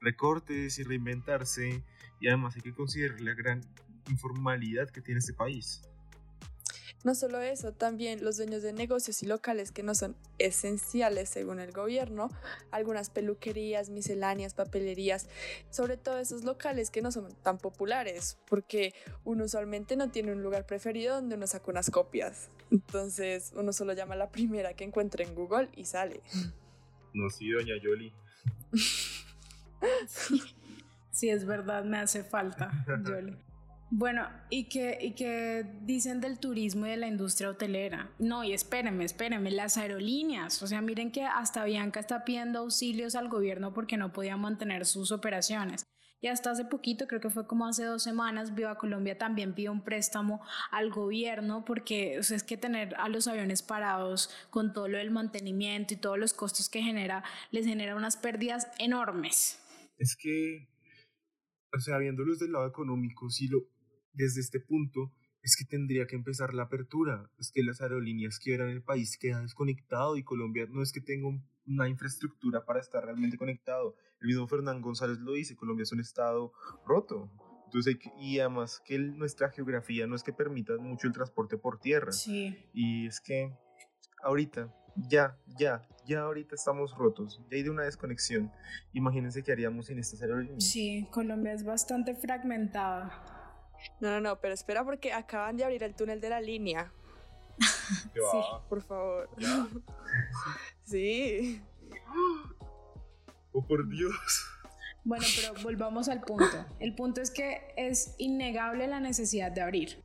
recortes 0.00 0.78
y 0.78 0.84
reinventarse 0.84 1.84
y 2.20 2.28
además 2.28 2.54
hay 2.56 2.62
que 2.62 2.74
considerar 2.74 3.20
la 3.20 3.34
gran 3.34 3.60
informalidad 4.08 4.90
que 4.90 5.00
tiene 5.00 5.18
este 5.18 5.34
país. 5.34 5.82
No 7.08 7.14
solo 7.14 7.40
eso, 7.40 7.72
también 7.72 8.22
los 8.22 8.36
dueños 8.36 8.62
de 8.62 8.74
negocios 8.74 9.22
y 9.22 9.26
locales 9.26 9.72
que 9.72 9.82
no 9.82 9.94
son 9.94 10.14
esenciales 10.36 11.30
según 11.30 11.58
el 11.58 11.72
gobierno, 11.72 12.28
algunas 12.70 13.08
peluquerías, 13.08 13.88
misceláneas, 13.88 14.52
papelerías, 14.52 15.26
sobre 15.70 15.96
todo 15.96 16.18
esos 16.18 16.44
locales 16.44 16.90
que 16.90 17.00
no 17.00 17.10
son 17.10 17.34
tan 17.42 17.56
populares, 17.56 18.36
porque 18.46 18.92
uno 19.24 19.44
usualmente 19.44 19.96
no 19.96 20.10
tiene 20.10 20.32
un 20.32 20.42
lugar 20.42 20.66
preferido 20.66 21.14
donde 21.14 21.36
uno 21.36 21.46
saca 21.46 21.70
unas 21.70 21.90
copias. 21.90 22.50
Entonces 22.70 23.54
uno 23.56 23.72
solo 23.72 23.94
llama 23.94 24.12
a 24.12 24.18
la 24.18 24.30
primera 24.30 24.74
que 24.74 24.84
encuentre 24.84 25.24
en 25.24 25.34
Google 25.34 25.70
y 25.74 25.86
sale. 25.86 26.20
No, 27.14 27.30
sí, 27.30 27.50
doña 27.50 27.76
Yoli. 27.82 28.12
sí, 31.10 31.30
es 31.30 31.46
verdad, 31.46 31.84
me 31.84 32.00
hace 32.00 32.22
falta, 32.22 32.70
Yoli. 33.02 33.34
Bueno, 33.90 34.28
¿y 34.50 34.68
qué, 34.68 34.98
¿y 35.00 35.14
qué 35.14 35.64
dicen 35.82 36.20
del 36.20 36.38
turismo 36.38 36.86
y 36.86 36.90
de 36.90 36.98
la 36.98 37.06
industria 37.06 37.48
hotelera? 37.48 38.10
No, 38.18 38.44
y 38.44 38.52
espérenme, 38.52 39.04
espérenme, 39.04 39.50
las 39.50 39.78
aerolíneas. 39.78 40.62
O 40.62 40.66
sea, 40.66 40.82
miren 40.82 41.10
que 41.10 41.24
hasta 41.24 41.64
Bianca 41.64 42.00
está 42.00 42.22
pidiendo 42.22 42.58
auxilios 42.58 43.14
al 43.14 43.28
gobierno 43.28 43.72
porque 43.72 43.96
no 43.96 44.12
podía 44.12 44.36
mantener 44.36 44.84
sus 44.84 45.10
operaciones. 45.10 45.86
Y 46.20 46.26
hasta 46.26 46.50
hace 46.50 46.64
poquito, 46.64 47.06
creo 47.06 47.20
que 47.20 47.30
fue 47.30 47.46
como 47.46 47.66
hace 47.66 47.84
dos 47.84 48.02
semanas, 48.02 48.54
Viva 48.54 48.76
Colombia 48.76 49.16
también 49.16 49.54
pidió 49.54 49.70
un 49.70 49.84
préstamo 49.84 50.42
al 50.72 50.90
gobierno 50.90 51.64
porque 51.64 52.16
es 52.16 52.42
que 52.42 52.56
tener 52.56 52.94
a 52.96 53.08
los 53.08 53.28
aviones 53.28 53.62
parados 53.62 54.28
con 54.50 54.72
todo 54.72 54.88
lo 54.88 54.98
del 54.98 55.12
mantenimiento 55.12 55.94
y 55.94 55.96
todos 55.96 56.18
los 56.18 56.34
costos 56.34 56.68
que 56.68 56.82
genera, 56.82 57.22
les 57.52 57.66
genera 57.66 57.94
unas 57.94 58.16
pérdidas 58.16 58.68
enormes. 58.80 59.62
Es 59.96 60.16
que, 60.16 60.68
o 61.72 61.78
sea, 61.78 61.98
viéndolo 61.98 62.32
desde 62.32 62.46
el 62.46 62.52
lado 62.52 62.66
económico, 62.66 63.30
si 63.30 63.46
lo, 63.46 63.60
desde 64.12 64.40
este 64.40 64.60
punto 64.60 65.12
es 65.42 65.56
que 65.56 65.64
tendría 65.64 66.06
que 66.06 66.16
empezar 66.16 66.54
la 66.54 66.64
apertura. 66.64 67.30
Es 67.38 67.50
que 67.52 67.62
las 67.62 67.80
aerolíneas 67.80 68.38
quieran 68.38 68.70
el 68.70 68.82
país 68.82 69.16
queda 69.18 69.40
desconectado 69.40 70.16
y 70.16 70.24
Colombia 70.24 70.66
no 70.68 70.82
es 70.82 70.92
que 70.92 71.00
tenga 71.00 71.28
una 71.66 71.88
infraestructura 71.88 72.64
para 72.64 72.80
estar 72.80 73.04
realmente 73.04 73.38
conectado. 73.38 73.94
El 74.20 74.28
mismo 74.28 74.48
Fernán 74.48 74.82
González 74.82 75.18
lo 75.18 75.32
dice, 75.32 75.56
Colombia 75.56 75.84
es 75.84 75.92
un 75.92 76.00
estado 76.00 76.52
roto. 76.84 77.30
Entonces, 77.66 77.98
y 78.18 78.38
además 78.40 78.82
que 78.84 78.98
nuestra 78.98 79.50
geografía 79.50 80.06
no 80.06 80.16
es 80.16 80.22
que 80.22 80.32
permita 80.32 80.76
mucho 80.78 81.06
el 81.06 81.12
transporte 81.12 81.58
por 81.58 81.78
tierra. 81.78 82.12
Sí. 82.12 82.56
Y 82.72 83.06
es 83.06 83.20
que 83.20 83.52
ahorita, 84.22 84.74
ya, 84.96 85.38
ya, 85.58 85.86
ya 86.06 86.20
ahorita 86.22 86.54
estamos 86.54 86.96
rotos, 86.96 87.40
ya 87.50 87.56
hay 87.58 87.62
de 87.62 87.70
una 87.70 87.84
desconexión. 87.84 88.50
Imagínense 88.92 89.42
qué 89.42 89.52
haríamos 89.52 89.86
sin 89.86 89.98
estas 89.98 90.22
aerolíneas. 90.22 90.64
Sí, 90.64 91.06
Colombia 91.10 91.52
es 91.52 91.64
bastante 91.64 92.14
fragmentada. 92.14 93.37
No, 94.00 94.10
no, 94.10 94.20
no, 94.20 94.40
pero 94.40 94.54
espera 94.54 94.84
porque 94.84 95.12
acaban 95.12 95.56
de 95.56 95.64
abrir 95.64 95.82
el 95.82 95.94
túnel 95.94 96.20
de 96.20 96.30
la 96.30 96.40
línea. 96.40 96.92
sí, 98.14 98.38
por 98.68 98.82
favor. 98.82 99.28
sí. 100.84 101.62
Oh, 103.52 103.62
por 103.62 103.88
Dios. 103.88 104.14
Bueno, 105.04 105.24
pero 105.36 105.62
volvamos 105.62 106.08
al 106.08 106.20
punto. 106.20 106.66
El 106.80 106.94
punto 106.94 107.20
es 107.20 107.30
que 107.30 107.72
es 107.76 108.14
innegable 108.18 108.86
la 108.86 109.00
necesidad 109.00 109.50
de 109.50 109.62
abrir. 109.62 110.04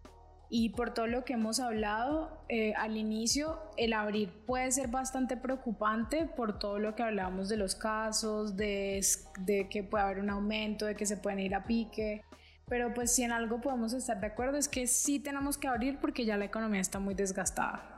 Y 0.49 0.69
por 0.69 0.93
todo 0.93 1.07
lo 1.07 1.25
que 1.25 1.33
hemos 1.33 1.59
hablado 1.59 2.45
eh, 2.47 2.73
al 2.75 2.95
inicio, 2.95 3.59
el 3.75 3.91
abrir 3.91 4.29
puede 4.45 4.71
ser 4.71 4.87
bastante 4.87 5.35
preocupante 5.35 6.27
por 6.27 6.59
todo 6.59 6.77
lo 6.77 6.95
que 6.95 7.01
hablábamos 7.01 7.49
de 7.49 7.57
los 7.57 7.75
casos, 7.75 8.55
de, 8.55 9.03
de 9.39 9.67
que 9.67 9.83
puede 9.83 10.03
haber 10.03 10.19
un 10.19 10.29
aumento, 10.29 10.85
de 10.85 10.95
que 10.95 11.07
se 11.07 11.17
pueden 11.17 11.39
ir 11.39 11.55
a 11.55 11.63
pique. 11.63 12.23
Pero 12.67 12.93
pues 12.93 13.13
si 13.13 13.23
en 13.23 13.31
algo 13.31 13.61
podemos 13.61 13.93
estar 13.93 14.19
de 14.19 14.27
acuerdo 14.27 14.57
es 14.57 14.67
que 14.67 14.87
sí 14.87 15.19
tenemos 15.19 15.57
que 15.57 15.67
abrir 15.67 15.99
porque 15.99 16.25
ya 16.25 16.37
la 16.37 16.45
economía 16.45 16.81
está 16.81 16.99
muy 16.99 17.13
desgastada. 17.13 17.93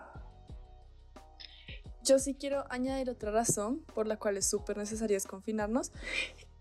Yo 2.03 2.19
sí 2.19 2.35
quiero 2.35 2.65
añadir 2.69 3.09
otra 3.09 3.31
razón 3.31 3.79
por 3.95 4.05
la 4.05 4.17
cual 4.17 4.37
es 4.37 4.47
súper 4.47 4.77
necesario 4.77 5.17
confinarnos 5.27 5.91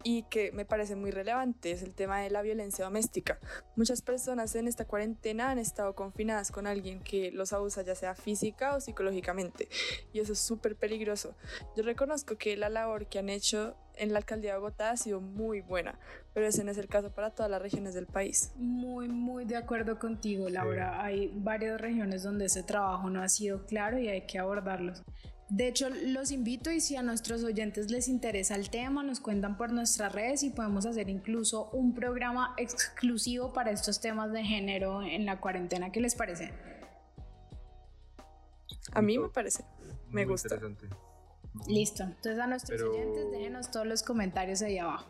y 0.04 0.24
que 0.24 0.52
me 0.52 0.64
parece 0.64 0.94
muy 0.94 1.10
relevante 1.10 1.72
es 1.72 1.82
el 1.82 1.94
tema 1.94 2.20
de 2.20 2.30
la 2.30 2.42
violencia 2.42 2.84
doméstica. 2.84 3.40
Muchas 3.74 4.02
personas 4.02 4.54
en 4.54 4.68
esta 4.68 4.84
cuarentena 4.84 5.50
han 5.50 5.58
estado 5.58 5.94
confinadas 5.94 6.52
con 6.52 6.66
alguien 6.66 7.02
que 7.02 7.32
los 7.32 7.52
abusa 7.52 7.82
ya 7.82 7.94
sea 7.94 8.14
física 8.14 8.76
o 8.76 8.80
psicológicamente 8.80 9.68
y 10.12 10.20
eso 10.20 10.34
es 10.34 10.38
súper 10.38 10.76
peligroso. 10.76 11.34
Yo 11.76 11.82
reconozco 11.82 12.36
que 12.36 12.56
la 12.56 12.68
labor 12.68 13.06
que 13.06 13.18
han 13.18 13.30
hecho 13.30 13.76
en 13.96 14.12
la 14.12 14.18
alcaldía 14.18 14.52
de 14.52 14.58
Bogotá 14.58 14.90
ha 14.90 14.96
sido 14.96 15.20
muy 15.20 15.60
buena, 15.60 15.98
pero 16.32 16.46
ese 16.46 16.64
no 16.64 16.70
es 16.70 16.78
el 16.78 16.88
caso 16.88 17.10
para 17.12 17.30
todas 17.30 17.50
las 17.50 17.62
regiones 17.62 17.94
del 17.94 18.06
país. 18.06 18.52
Muy, 18.56 19.08
muy 19.08 19.44
de 19.44 19.56
acuerdo 19.56 19.98
contigo, 19.98 20.48
Laura. 20.48 21.02
Hay 21.02 21.32
varias 21.34 21.80
regiones 21.80 22.22
donde 22.22 22.46
ese 22.46 22.62
trabajo 22.62 23.08
no 23.08 23.22
ha 23.22 23.28
sido 23.28 23.64
claro 23.66 23.98
y 23.98 24.08
hay 24.08 24.26
que 24.26 24.38
abordarlos. 24.38 25.02
De 25.50 25.68
hecho, 25.68 25.88
los 25.90 26.30
invito 26.30 26.70
y 26.70 26.80
si 26.80 26.96
a 26.96 27.02
nuestros 27.02 27.44
oyentes 27.44 27.90
les 27.90 28.08
interesa 28.08 28.54
el 28.56 28.70
tema, 28.70 29.02
nos 29.02 29.20
cuentan 29.20 29.56
por 29.56 29.72
nuestras 29.72 30.12
redes 30.12 30.42
y 30.42 30.50
podemos 30.50 30.86
hacer 30.86 31.08
incluso 31.10 31.68
un 31.70 31.94
programa 31.94 32.54
exclusivo 32.56 33.52
para 33.52 33.70
estos 33.70 34.00
temas 34.00 34.32
de 34.32 34.42
género 34.42 35.02
en 35.02 35.26
la 35.26 35.40
cuarentena. 35.40 35.92
¿Qué 35.92 36.00
les 36.00 36.14
parece? 36.14 36.52
A 38.92 39.02
mí 39.02 39.18
me 39.18 39.28
parece, 39.28 39.64
me 40.10 40.24
gusta. 40.24 40.58
Listo, 41.68 42.02
entonces 42.02 42.38
a 42.38 42.46
nuestros 42.46 42.80
oyentes 42.82 43.30
déjenos 43.30 43.70
todos 43.70 43.86
los 43.86 44.02
comentarios 44.02 44.62
ahí 44.62 44.78
abajo. 44.78 45.06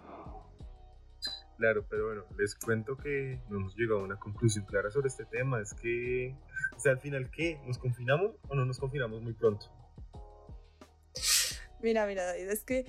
Claro, 1.57 1.87
pero 1.89 2.07
bueno, 2.07 2.25
les 2.37 2.55
cuento 2.57 2.97
que 2.97 3.41
no 3.49 3.59
hemos 3.59 3.77
llegado 3.77 4.01
a 4.01 4.05
una 4.05 4.19
conclusión 4.19 4.65
clara 4.65 4.91
sobre 4.91 5.09
este 5.09 5.25
tema. 5.25 5.61
Es 5.61 5.73
que, 5.75 6.35
o 6.77 6.81
sea, 6.81 6.93
al 6.93 7.01
final, 7.01 7.31
¿qué? 7.31 7.61
¿Nos 7.67 7.79
confinamos 7.79 8.33
o 8.49 8.55
no 8.55 8.65
nos 8.65 8.79
confinamos 8.79 9.23
muy 9.23 9.33
pronto? 9.35 9.67
Mira, 11.85 12.07
mira, 12.07 12.25
David, 12.25 12.49
es 12.49 12.65
que 12.65 12.87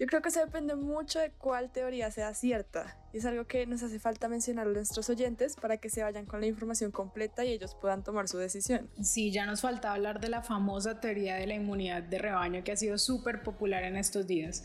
yo 0.00 0.06
creo 0.08 0.20
que 0.20 0.32
se 0.32 0.40
depende 0.40 0.74
mucho 0.74 1.20
de 1.20 1.30
cuál 1.30 1.70
teoría 1.70 2.10
sea 2.10 2.34
cierta. 2.34 2.98
Y 3.12 3.18
es 3.18 3.24
algo 3.24 3.46
que 3.46 3.66
nos 3.66 3.84
hace 3.84 4.00
falta 4.00 4.28
mencionar 4.28 4.66
a 4.66 4.70
nuestros 4.70 5.08
oyentes 5.10 5.54
para 5.54 5.76
que 5.76 5.88
se 5.88 6.02
vayan 6.02 6.26
con 6.26 6.40
la 6.40 6.48
información 6.48 6.90
completa 6.90 7.44
y 7.44 7.52
ellos 7.52 7.76
puedan 7.80 8.02
tomar 8.02 8.26
su 8.26 8.38
decisión. 8.38 8.90
Sí, 9.00 9.30
ya 9.30 9.46
nos 9.46 9.60
falta 9.60 9.92
hablar 9.92 10.18
de 10.18 10.28
la 10.28 10.42
famosa 10.42 10.98
teoría 10.98 11.36
de 11.36 11.46
la 11.46 11.54
inmunidad 11.54 12.02
de 12.02 12.18
rebaño 12.18 12.64
que 12.64 12.72
ha 12.72 12.76
sido 12.76 12.98
súper 12.98 13.44
popular 13.44 13.84
en 13.84 13.96
estos 13.96 14.26
días. 14.26 14.64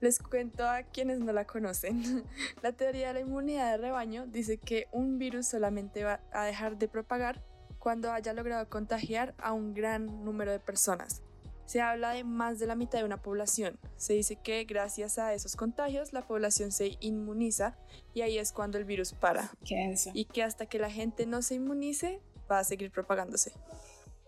Les 0.00 0.18
cuento 0.18 0.68
a 0.68 0.82
quienes 0.82 1.20
no 1.20 1.32
la 1.32 1.44
conocen. 1.44 2.24
La 2.62 2.72
teoría 2.72 3.08
de 3.08 3.14
la 3.14 3.20
inmunidad 3.20 3.70
de 3.70 3.76
rebaño 3.76 4.26
dice 4.26 4.58
que 4.58 4.88
un 4.90 5.18
virus 5.18 5.46
solamente 5.46 6.02
va 6.02 6.20
a 6.32 6.44
dejar 6.44 6.76
de 6.76 6.88
propagar 6.88 7.44
cuando 7.78 8.10
haya 8.10 8.32
logrado 8.32 8.68
contagiar 8.68 9.36
a 9.38 9.52
un 9.52 9.74
gran 9.74 10.24
número 10.24 10.50
de 10.50 10.58
personas. 10.58 11.22
Se 11.68 11.82
habla 11.82 12.12
de 12.14 12.24
más 12.24 12.58
de 12.58 12.66
la 12.66 12.74
mitad 12.74 12.98
de 12.98 13.04
una 13.04 13.20
población. 13.20 13.78
Se 13.98 14.14
dice 14.14 14.40
que 14.42 14.64
gracias 14.64 15.18
a 15.18 15.34
esos 15.34 15.54
contagios 15.54 16.14
la 16.14 16.26
población 16.26 16.72
se 16.72 16.96
inmuniza 17.00 17.76
y 18.14 18.22
ahí 18.22 18.38
es 18.38 18.52
cuando 18.52 18.78
el 18.78 18.86
virus 18.86 19.12
para. 19.12 19.50
¿Qué 19.66 19.84
es 19.84 20.00
eso? 20.00 20.10
Y 20.14 20.24
que 20.24 20.42
hasta 20.42 20.64
que 20.64 20.78
la 20.78 20.90
gente 20.90 21.26
no 21.26 21.42
se 21.42 21.56
inmunice 21.56 22.22
va 22.50 22.60
a 22.60 22.64
seguir 22.64 22.90
propagándose. 22.90 23.52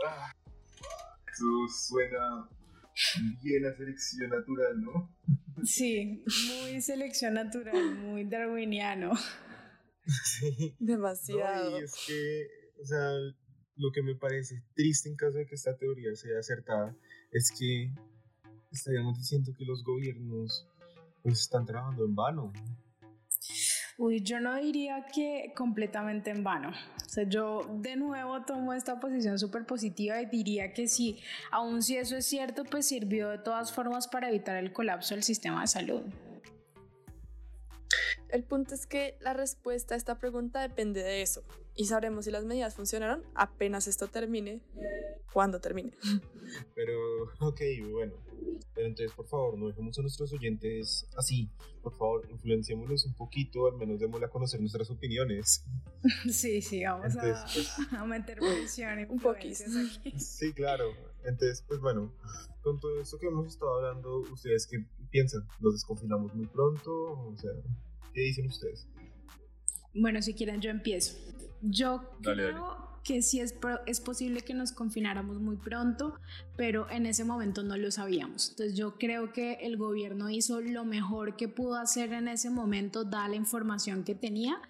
Ah, 0.07 0.35
eso 1.33 1.89
suena 1.89 2.47
bien 3.43 3.65
a 3.65 3.75
selección 3.75 4.29
natural, 4.29 4.83
¿no? 4.83 5.17
Sí, 5.65 6.23
muy 6.47 6.83
selección 6.83 7.33
natural, 7.33 7.97
muy 8.01 8.25
darwiniano. 8.25 9.13
Sí. 10.25 10.77
Demasiado. 10.79 11.71
No, 11.71 11.79
y 11.79 11.85
es 11.85 11.95
que, 12.07 12.47
o 12.83 12.85
sea, 12.85 13.13
lo 13.77 13.93
que 13.95 14.03
me 14.03 14.15
parece 14.15 14.63
triste 14.75 15.09
en 15.09 15.17
caso 15.17 15.39
de 15.39 15.47
que 15.47 15.55
esta 15.55 15.75
teoría 15.79 16.15
sea 16.17 16.39
acertada 16.39 16.95
es 17.33 17.53
que 17.57 17.93
estaríamos 18.71 19.19
diciendo 19.19 19.53
que 19.57 19.65
los 19.65 19.83
gobiernos 19.85 20.67
pues 21.23 21.41
están 21.41 21.67
trabajando 21.67 22.05
en 22.05 22.15
vano. 22.15 22.53
Uy, 23.99 24.23
yo 24.23 24.41
no 24.41 24.57
diría 24.57 25.05
que 25.13 25.53
completamente 25.55 26.31
en 26.31 26.43
vano. 26.43 26.71
O 26.71 27.09
sea, 27.09 27.25
yo 27.25 27.61
de 27.81 27.97
nuevo 27.97 28.43
tomo 28.47 28.73
esta 28.73 28.99
posición 28.99 29.39
súper 29.39 29.67
positiva 29.67 30.23
y 30.23 30.27
diría 30.27 30.73
que 30.73 30.89
sí, 30.89 31.21
aun 31.51 31.83
si 31.83 31.97
eso 31.97 32.17
es 32.17 32.25
cierto, 32.25 32.65
pues 32.65 32.87
sirvió 32.87 33.29
de 33.29 33.39
todas 33.39 33.73
formas 33.73 34.09
para 34.09 34.31
evitar 34.31 34.57
el 34.57 34.73
colapso 34.73 35.15
del 35.15 35.23
sistema 35.23 35.61
de 35.61 35.67
salud. 35.67 36.03
El 38.31 38.45
punto 38.45 38.75
es 38.75 38.87
que 38.87 39.19
la 39.21 39.35
respuesta 39.35 39.95
a 39.95 39.99
esta 39.99 40.19
pregunta 40.19 40.61
depende 40.61 41.03
de 41.03 41.23
eso. 41.23 41.43
Y 41.81 41.87
sabremos 41.87 42.27
si 42.27 42.31
las 42.31 42.45
medidas 42.45 42.75
funcionaron 42.75 43.23
apenas 43.35 43.89
esto 43.89 44.07
termine, 44.07 44.61
cuando 45.33 45.61
termine. 45.61 45.95
Pero, 46.75 47.23
ok, 47.39 47.59
bueno. 47.91 48.13
Pero 48.75 48.89
entonces, 48.89 49.17
por 49.17 49.27
favor, 49.27 49.57
no 49.57 49.69
dejemos 49.69 49.99
a 49.99 50.03
nuestros 50.03 50.31
oyentes 50.35 51.09
así. 51.17 51.49
Por 51.83 51.97
favor, 51.97 52.29
influenciémoslos 52.31 53.07
un 53.07 53.15
poquito, 53.15 53.67
al 53.67 53.79
menos 53.79 53.99
démosle 53.99 54.27
a 54.27 54.29
conocer 54.29 54.61
nuestras 54.61 54.91
opiniones. 54.91 55.65
Sí, 56.31 56.61
sí, 56.61 56.85
vamos 56.85 57.15
Entonces, 57.15 57.37
a, 57.39 57.45
pues, 57.45 57.93
a 57.99 58.05
meter 58.05 58.39
presión 58.41 59.01
y 59.01 59.05
Un 59.05 59.15
influencias 59.15 59.73
aquí. 59.75 60.21
Sí, 60.21 60.53
claro. 60.53 60.93
Entonces, 61.25 61.65
pues 61.67 61.81
bueno, 61.81 62.13
con 62.61 62.79
todo 62.79 63.01
esto 63.01 63.19
que 63.19 63.27
hemos 63.27 63.47
estado 63.47 63.79
hablando, 63.79 64.19
¿ustedes 64.31 64.67
qué 64.67 64.85
piensan? 65.11 65.49
¿Nos 65.61 65.73
desconfinamos 65.73 66.35
muy 66.35 66.47
pronto? 66.47 66.93
O 66.93 67.35
sea, 67.39 67.53
¿qué 68.13 68.21
dicen 68.21 68.49
ustedes? 68.49 68.87
Bueno, 69.95 70.23
si 70.23 70.35
quieren 70.35 70.61
yo 70.61 70.71
empiezo. 70.71 71.17
Yo 71.63 72.03
Dale, 72.21 72.49
creo 72.49 72.91
que 73.05 73.23
sí 73.23 73.41
es, 73.41 73.55
es 73.87 74.01
posible 74.01 74.43
que 74.43 74.55
nos 74.55 74.73
confináramos 74.73 75.41
muy 75.41 75.57
pronto, 75.57 76.15
pero 76.57 76.89
en 76.91 77.07
ese 77.07 77.25
momento 77.25 77.63
no 77.63 77.77
lo 77.77 77.91
sabíamos. 77.91 78.51
Entonces 78.51 78.77
yo 78.77 78.99
creo 78.99 79.33
que 79.33 79.55
el 79.63 79.77
gobierno 79.77 80.31
hizo 80.31 80.61
lo 80.61 80.85
mejor 80.85 81.37
que 81.37 81.49
pudo 81.49 81.77
hacer 81.77 82.13
en 82.13 82.29
ese 82.29 82.51
momento, 82.51 83.05
dada 83.05 83.29
la 83.29 83.37
información 83.37 84.05
que 84.05 84.15
tenía. 84.15 84.61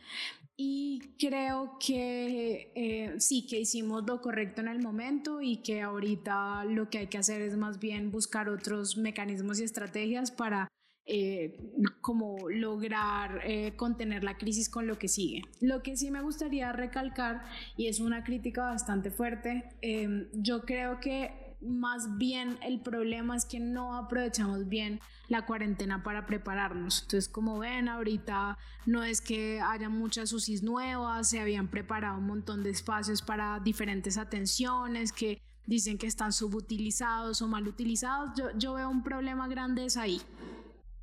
Y 0.56 1.14
creo 1.18 1.78
que 1.84 2.70
eh, 2.74 3.14
sí, 3.18 3.46
que 3.46 3.60
hicimos 3.60 4.04
lo 4.06 4.20
correcto 4.20 4.60
en 4.60 4.68
el 4.68 4.80
momento 4.80 5.40
y 5.40 5.62
que 5.62 5.80
ahorita 5.80 6.64
lo 6.66 6.90
que 6.90 6.98
hay 6.98 7.06
que 7.06 7.16
hacer 7.16 7.40
es 7.40 7.56
más 7.56 7.78
bien 7.78 8.10
buscar 8.10 8.50
otros 8.50 8.98
mecanismos 8.98 9.58
y 9.58 9.64
estrategias 9.64 10.30
para 10.30 10.68
eh, 11.12 11.56
como 12.00 12.49
lograr 12.49 13.40
eh, 13.44 13.75
contener 13.75 14.23
la 14.23 14.38
crisis 14.38 14.68
con 14.68 14.86
lo 14.86 14.96
que 14.96 15.08
sigue. 15.08 15.42
Lo 15.60 15.82
que 15.82 15.96
sí 15.96 16.08
me 16.12 16.23
gustaría 16.23 16.70
recalcar, 16.73 17.44
y 17.76 17.88
es 17.88 17.99
una 17.99 18.23
crítica 18.23 18.62
bastante 18.62 19.10
fuerte, 19.10 19.64
eh, 19.82 20.28
yo 20.34 20.62
creo 20.62 21.00
que 21.00 21.56
más 21.60 22.16
bien 22.16 22.58
el 22.62 22.80
problema 22.80 23.36
es 23.36 23.44
que 23.44 23.58
no 23.58 23.96
aprovechamos 23.96 24.68
bien 24.68 25.00
la 25.28 25.46
cuarentena 25.46 26.04
para 26.04 26.26
prepararnos. 26.26 27.02
Entonces, 27.02 27.28
como 27.28 27.58
ven, 27.58 27.88
ahorita 27.88 28.56
no 28.86 29.02
es 29.02 29.20
que 29.20 29.60
haya 29.60 29.88
muchas 29.88 30.32
UCIs 30.32 30.62
nuevas, 30.62 31.28
se 31.28 31.40
habían 31.40 31.66
preparado 31.66 32.18
un 32.18 32.26
montón 32.28 32.62
de 32.62 32.70
espacios 32.70 33.20
para 33.20 33.58
diferentes 33.58 34.16
atenciones 34.16 35.12
que 35.12 35.42
dicen 35.66 35.99
que 35.99 36.06
están 36.06 36.32
subutilizados 36.32 37.42
o 37.42 37.49
mal 37.49 37.66
utilizados. 37.66 38.30
Yo, 38.38 38.56
yo 38.56 38.75
veo 38.75 38.88
un 38.88 39.02
problema 39.02 39.49
grande 39.49 39.86
es 39.86 39.96
ahí. 39.96 40.23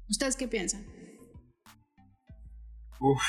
¿Ustedes 0.10 0.36
qué 0.36 0.48
piensan? 0.48 0.86
Uf, 3.00 3.22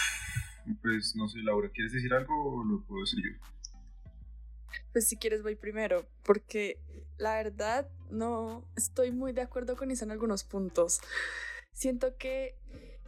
pues 0.81 1.15
no 1.17 1.29
sé, 1.29 1.41
Laura, 1.41 1.69
¿quieres 1.71 1.93
decir 1.93 2.13
algo 2.15 2.35
o 2.35 2.65
lo 2.65 2.83
puedo 2.85 3.03
decir 3.03 3.21
yo? 3.23 3.39
Pues 4.93 5.09
si 5.09 5.17
quieres 5.17 5.43
voy 5.43 5.57
primero, 5.57 6.07
porque 6.23 6.81
la 7.19 7.35
verdad 7.35 7.89
no 8.11 8.65
estoy 8.77 9.13
muy 9.13 9.33
de 9.33 9.43
acuerdo 9.43 9.77
con 9.77 9.91
eso 9.91 10.05
en 10.05 10.13
algunos 10.13 10.45
puntos. 10.45 11.01
Siento 11.73 12.17
que 12.17 12.57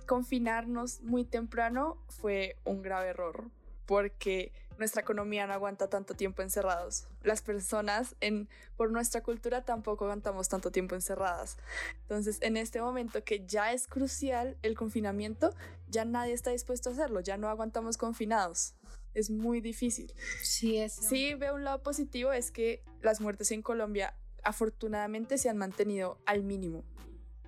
confinarnos 0.07 1.01
muy 1.03 1.25
temprano 1.25 2.05
fue 2.09 2.57
un 2.65 2.83
grave 2.83 3.09
error, 3.09 3.51
porque 3.87 4.53
nuestra 4.81 5.03
economía 5.03 5.47
no 5.47 5.53
aguanta 5.53 5.89
tanto 5.89 6.15
tiempo 6.15 6.43
encerrados. 6.43 7.07
Las 7.23 7.43
personas 7.43 8.17
en 8.21 8.49
por 8.77 8.91
nuestra 8.91 9.23
cultura 9.23 9.63
tampoco 9.63 10.07
aguantamos 10.07 10.49
tanto 10.49 10.73
tiempo 10.73 10.95
encerradas. 10.95 11.59
Entonces, 12.01 12.39
en 12.41 12.57
este 12.57 12.81
momento 12.81 13.23
que 13.23 13.47
ya 13.47 13.73
es 13.73 13.87
crucial 13.87 14.57
el 14.63 14.75
confinamiento, 14.75 15.55
ya 15.89 16.05
nadie 16.05 16.33
está 16.33 16.51
dispuesto 16.51 16.89
a 16.89 16.93
hacerlo, 16.93 17.21
ya 17.21 17.37
no 17.37 17.49
aguantamos 17.49 17.99
confinados. 17.99 18.75
Es 19.13 19.29
muy 19.29 19.61
difícil. 19.61 20.13
Sí, 20.43 20.79
es. 20.79 20.95
Sí, 20.95 21.35
veo 21.35 21.55
un 21.55 21.65
lado 21.65 21.83
positivo, 21.83 22.33
es 22.33 22.51
que 22.51 22.83
las 23.03 23.21
muertes 23.21 23.51
en 23.51 23.61
Colombia 23.63 24.15
afortunadamente 24.43 25.37
se 25.37 25.51
han 25.51 25.59
mantenido 25.59 26.19
al 26.25 26.43
mínimo, 26.43 26.85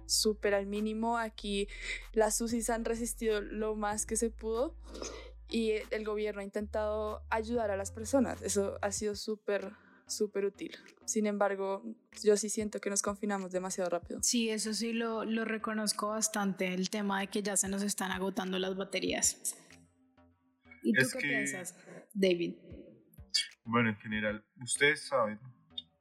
súper 0.05 0.53
al 0.53 0.67
mínimo. 0.67 1.17
Aquí 1.17 1.67
las 2.13 2.39
UCIs 2.43 2.69
han 2.69 2.85
resistido 2.85 3.41
lo 3.41 3.75
más 3.75 4.05
que 4.05 4.17
se 4.17 4.29
pudo 4.29 4.75
y 5.53 5.73
el 5.91 6.05
gobierno 6.05 6.41
ha 6.41 6.45
intentado 6.45 7.23
ayudar 7.31 7.71
a 7.71 7.77
las 7.77 7.93
personas. 7.93 8.41
Eso 8.43 8.79
ha 8.83 8.91
sido 8.91 9.15
súper, 9.15 9.71
súper 10.07 10.47
útil. 10.47 10.75
Sin 11.05 11.27
embargo, 11.27 11.83
yo 12.23 12.37
sí 12.37 12.49
siento 12.49 12.81
que 12.81 12.89
nos 12.91 13.03
confinamos 13.03 13.53
demasiado 13.53 13.91
rápido. 13.91 14.21
Sí, 14.23 14.49
eso 14.49 14.73
sí 14.75 14.93
lo, 14.93 15.25
lo 15.25 15.45
reconozco 15.45 16.09
bastante, 16.09 16.73
el 16.73 16.89
tema 16.91 17.21
de 17.21 17.27
que 17.29 17.43
ya 17.43 17.57
se 17.57 17.69
nos 17.69 17.83
están 17.83 18.11
agotando 18.13 18.59
las 18.59 18.77
baterías. 18.77 19.55
¿Y 20.83 20.93
tú 20.95 21.03
Es 21.03 21.13
qué 21.13 21.19
que- 21.21 21.29
piensas, 21.29 21.77
David? 22.15 22.55
Bueno, 23.65 23.91
en 23.91 23.97
general, 23.99 24.45
ustedes 24.61 25.07
saben, 25.07 25.39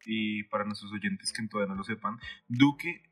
y 0.05 0.43
para 0.45 0.65
nuestros 0.65 0.91
oyentes 0.91 1.31
que 1.31 1.47
todavía 1.47 1.73
no 1.73 1.77
lo 1.77 1.83
sepan, 1.83 2.17
Duque 2.47 3.03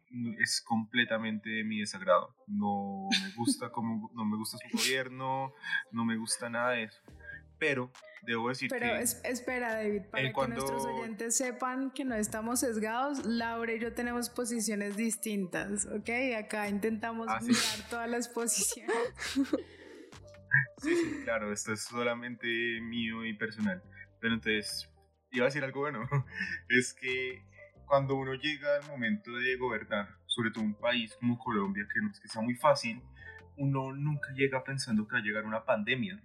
es 0.42 0.62
completamente 0.66 1.50
de 1.50 1.64
mi 1.64 1.80
desagrado. 1.80 2.36
No 2.48 3.08
me 3.24 3.32
gusta 3.36 3.70
como, 3.72 4.12
no 4.14 4.26
me 4.26 4.38
gusta 4.38 4.58
su 4.58 4.78
gobierno, 4.78 5.54
no 5.92 6.06
me 6.06 6.18
gusta 6.18 6.50
nada 6.50 6.72
de 6.72 6.84
eso. 6.84 7.02
Pero 7.60 7.92
debo 8.26 8.50
decir 8.50 8.70
Pero 8.70 8.96
que 8.96 9.02
es- 9.02 9.22
espera, 9.24 9.74
David, 9.74 10.04
para 10.12 10.32
que 10.34 10.48
nuestros 10.48 10.86
oyentes 10.86 11.36
sepan 11.38 11.92
que 11.92 12.06
no 12.06 12.16
estamos 12.16 12.62
sesgados, 12.62 13.26
Laura 13.26 13.74
y 13.74 13.80
yo 13.80 13.94
tenemos 13.94 14.30
posiciones 14.30 14.96
distintas, 14.98 15.86
¿ok? 15.86 16.10
Acá 16.38 16.70
intentamos 16.70 17.28
Ah, 17.30 17.40
sí. 17.42 17.48
mirar 17.48 17.90
todas 17.90 18.10
las 18.10 18.28
posiciones. 18.30 18.96
Sí, 20.82 20.96
sí, 20.96 21.22
claro, 21.26 21.52
esto 21.54 21.74
es 21.74 21.84
solamente 21.84 22.48
mío 22.82 23.24
y 23.26 23.34
personal. 23.34 23.84
Pero 24.20 24.34
entonces, 24.34 24.90
iba 25.32 25.46
a 25.46 25.50
decir 25.50 25.64
algo 25.64 25.82
bueno, 25.82 26.08
es 26.70 26.94
que 26.94 27.44
cuando 27.90 28.16
uno 28.16 28.36
llega 28.36 28.76
al 28.76 28.88
momento 28.88 29.32
de 29.32 29.58
gobernar, 29.58 30.08
sobre 30.28 30.52
todo 30.52 30.64
un 30.64 30.76
país 30.76 31.18
como 31.20 31.40
Colombia, 31.40 31.88
que 31.92 32.00
no 32.00 32.12
es 32.12 32.20
que 32.20 32.28
sea 32.28 32.42
muy 32.44 32.54
fácil, 32.54 33.02
uno 33.58 33.94
nunca 33.94 34.32
llega 34.36 34.64
pensando 34.64 35.08
que 35.08 35.14
va 35.14 35.20
a 35.20 35.24
llegar 35.24 35.46
una 35.46 35.66
pandemia. 35.66 36.22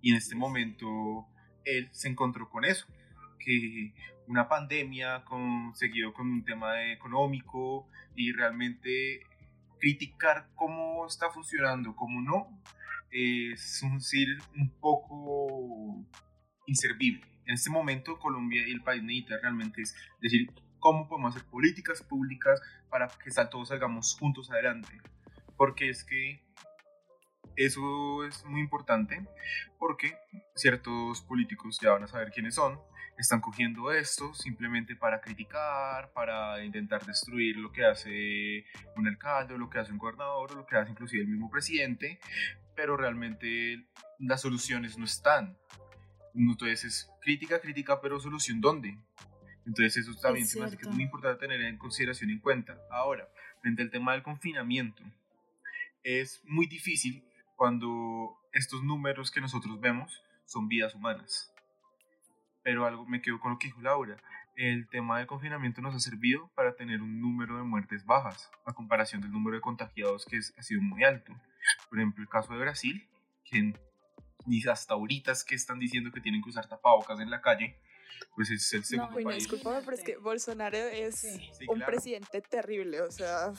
Y 0.00 0.12
en 0.12 0.16
este 0.16 0.36
momento 0.36 1.26
él 1.64 1.88
se 1.90 2.08
encontró 2.08 2.48
con 2.48 2.64
eso, 2.64 2.86
que 3.40 3.92
una 4.28 4.48
pandemia 4.48 5.24
con, 5.24 5.74
seguido 5.74 6.14
con 6.14 6.30
un 6.30 6.44
tema 6.44 6.92
económico 6.92 7.88
y 8.14 8.32
realmente 8.32 9.20
criticar 9.80 10.50
cómo 10.54 11.04
está 11.08 11.30
funcionando, 11.30 11.96
cómo 11.96 12.22
no, 12.22 12.62
es 13.10 13.82
un 13.82 13.98
decir 13.98 14.28
un 14.56 14.70
poco 14.78 16.06
inservible. 16.66 17.26
En 17.44 17.54
este 17.54 17.70
momento 17.70 18.20
Colombia 18.20 18.62
y 18.66 18.70
el 18.70 18.82
país 18.82 19.02
necesita 19.02 19.38
realmente 19.40 19.82
es 19.82 19.94
decir 20.20 20.48
cómo 20.86 21.08
podemos 21.08 21.34
hacer 21.34 21.48
políticas 21.48 22.00
públicas 22.00 22.62
para 22.88 23.08
que 23.08 23.32
todos 23.50 23.70
salgamos 23.70 24.16
juntos 24.20 24.52
adelante. 24.52 25.00
Porque 25.56 25.90
es 25.90 26.04
que 26.04 26.40
eso 27.56 28.24
es 28.24 28.44
muy 28.44 28.60
importante 28.60 29.26
porque 29.80 30.16
ciertos 30.54 31.22
políticos 31.22 31.80
ya 31.82 31.90
van 31.90 32.04
a 32.04 32.06
saber 32.06 32.30
quiénes 32.30 32.54
son, 32.54 32.78
están 33.18 33.40
cogiendo 33.40 33.90
esto 33.90 34.32
simplemente 34.32 34.94
para 34.94 35.20
criticar, 35.20 36.12
para 36.12 36.64
intentar 36.64 37.04
destruir 37.04 37.56
lo 37.56 37.72
que 37.72 37.84
hace 37.84 38.64
un 38.94 39.08
alcalde, 39.08 39.58
lo 39.58 39.68
que 39.68 39.80
hace 39.80 39.90
un 39.90 39.98
gobernador, 39.98 40.54
lo 40.54 40.66
que 40.66 40.76
hace 40.76 40.92
inclusive 40.92 41.24
el 41.24 41.28
mismo 41.28 41.50
presidente, 41.50 42.20
pero 42.76 42.96
realmente 42.96 43.88
las 44.20 44.40
soluciones 44.40 44.96
no 44.96 45.04
están. 45.04 45.58
Entonces 46.32 46.84
es 46.84 47.10
crítica, 47.22 47.60
crítica, 47.60 48.00
pero 48.00 48.20
solución 48.20 48.60
¿dónde? 48.60 48.96
Entonces 49.66 49.96
eso 49.96 50.14
también 50.20 50.46
se 50.46 50.60
me 50.60 50.66
hace 50.66 50.76
que 50.76 50.88
es 50.88 50.94
muy 50.94 51.02
importante 51.02 51.40
tener 51.40 51.60
en 51.60 51.76
consideración 51.76 52.30
y 52.30 52.34
en 52.34 52.38
cuenta. 52.38 52.78
Ahora, 52.90 53.28
frente 53.60 53.82
al 53.82 53.90
tema 53.90 54.12
del 54.12 54.22
confinamiento, 54.22 55.02
es 56.04 56.40
muy 56.44 56.66
difícil 56.66 57.24
cuando 57.56 58.38
estos 58.52 58.84
números 58.84 59.30
que 59.30 59.40
nosotros 59.40 59.80
vemos 59.80 60.22
son 60.44 60.68
vidas 60.68 60.94
humanas. 60.94 61.52
Pero 62.62 62.86
algo 62.86 63.04
me 63.06 63.20
quedo 63.20 63.40
con 63.40 63.52
lo 63.52 63.58
que 63.58 63.66
dijo 63.66 63.80
Laura. 63.80 64.16
El 64.54 64.88
tema 64.88 65.18
del 65.18 65.26
confinamiento 65.26 65.82
nos 65.82 65.94
ha 65.94 66.00
servido 66.00 66.48
para 66.54 66.76
tener 66.76 67.02
un 67.02 67.20
número 67.20 67.56
de 67.56 67.64
muertes 67.64 68.06
bajas 68.06 68.50
a 68.64 68.72
comparación 68.72 69.20
del 69.20 69.32
número 69.32 69.56
de 69.56 69.60
contagiados 69.60 70.24
que 70.24 70.38
ha 70.38 70.62
sido 70.62 70.80
muy 70.80 71.02
alto. 71.02 71.32
Por 71.90 71.98
ejemplo, 71.98 72.22
el 72.22 72.28
caso 72.28 72.52
de 72.52 72.60
Brasil, 72.60 73.06
que 73.44 73.74
ni 74.46 74.62
hasta 74.62 74.94
ahorita 74.94 75.32
es 75.32 75.44
que 75.44 75.56
están 75.56 75.78
diciendo 75.78 76.12
que 76.12 76.20
tienen 76.20 76.42
que 76.42 76.50
usar 76.50 76.68
tapabocas 76.68 77.20
en 77.20 77.30
la 77.30 77.40
calle, 77.40 77.76
pues 78.34 78.50
es 78.50 78.72
el 78.72 78.84
segundo 78.84 79.18
no, 79.18 79.24
país. 79.24 79.38
Disculpame, 79.38 79.80
pero 79.82 79.96
es 79.96 80.02
que 80.02 80.16
Bolsonaro 80.16 80.76
es 80.76 81.26
un 81.68 81.80
presidente 81.80 82.40
terrible, 82.42 83.00
o 83.00 83.10
sea. 83.10 83.52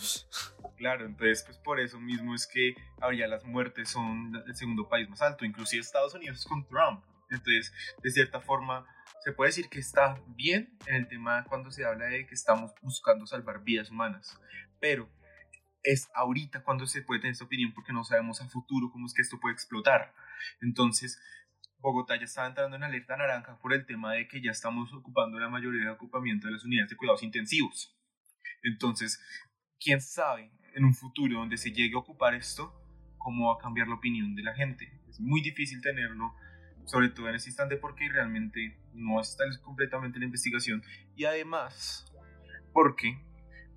Claro, 0.78 1.06
entonces 1.06 1.44
pues 1.44 1.58
por 1.58 1.80
eso 1.80 2.00
mismo 2.00 2.36
es 2.36 2.46
que 2.48 2.76
habría 3.02 3.28
las 3.28 3.44
muertes 3.44 3.90
son 3.90 4.32
el 4.46 4.56
segundo 4.56 4.88
país 4.88 5.10
más 5.10 5.22
alto, 5.22 5.46
inclusive 5.46 5.82
Estados 5.82 6.14
Unidos 6.14 6.46
con 6.46 6.68
Trump. 6.68 7.04
Entonces, 7.30 7.74
de 8.02 8.12
cierta 8.12 8.40
forma, 8.40 8.86
se 9.24 9.32
puede 9.32 9.50
decir 9.50 9.70
que 9.70 9.80
está 9.80 10.22
bien 10.28 10.78
en 10.86 10.96
el 10.96 11.08
tema 11.08 11.44
cuando 11.50 11.72
se 11.72 11.86
habla 11.86 12.06
de 12.06 12.26
que 12.26 12.36
estamos 12.36 12.72
buscando 12.82 13.26
salvar 13.26 13.64
vidas 13.64 13.90
humanas, 13.90 14.40
pero 14.80 15.10
es 15.84 16.10
ahorita 16.14 16.64
cuando 16.64 16.86
se 16.86 17.02
puede 17.02 17.22
tener 17.22 17.34
esta 17.34 17.46
opinión 17.46 17.74
porque 17.74 17.94
no 17.94 18.04
sabemos 18.04 18.42
a 18.42 18.48
futuro 18.48 18.92
cómo 18.92 19.06
es 19.06 19.14
que 19.14 19.22
esto 19.22 19.40
puede 19.40 19.54
explotar. 19.54 20.14
Entonces, 20.62 21.20
Bogotá 21.80 22.16
ya 22.18 22.26
está 22.26 22.46
entrando 22.48 22.76
en 22.76 22.84
alerta 22.84 23.16
naranja 23.18 23.60
por 23.60 23.74
el 23.74 23.86
tema 23.86 24.14
de 24.14 24.28
que 24.28 24.42
ya 24.42 24.52
estamos 24.52 24.92
ocupando 24.94 25.40
la 25.40 25.50
mayoría 25.50 25.84
de 25.84 25.90
ocupamiento 25.92 26.48
de 26.48 26.54
las 26.54 26.66
unidades 26.66 26.90
de 26.90 26.98
cuidados 26.98 27.24
intensivos. 27.24 27.96
Entonces, 28.64 29.22
quién 29.80 30.02
sabe 30.02 30.52
en 30.74 30.86
un 30.86 30.94
futuro 30.94 31.40
donde 31.40 31.58
se 31.58 31.72
llegue 31.72 31.96
a 31.96 32.00
ocupar 32.00 32.34
esto, 32.34 32.74
cómo 33.18 33.50
va 33.50 33.56
a 33.56 33.64
cambiar 33.64 33.88
la 33.88 33.96
opinión 33.96 34.36
de 34.36 34.44
la 34.44 34.56
gente. 34.56 35.02
Es 35.08 35.20
muy 35.20 35.42
difícil 35.42 35.82
tenerlo, 35.82 36.34
sobre 36.86 37.10
todo 37.10 37.30
en 37.30 37.36
este 37.36 37.50
instante, 37.50 37.78
porque 37.78 38.10
realmente 38.10 38.80
no 38.94 39.20
está 39.20 39.44
completamente 39.64 40.20
la 40.20 40.26
investigación. 40.26 40.82
Y 41.16 41.26
además, 41.26 42.06
porque, 42.74 43.20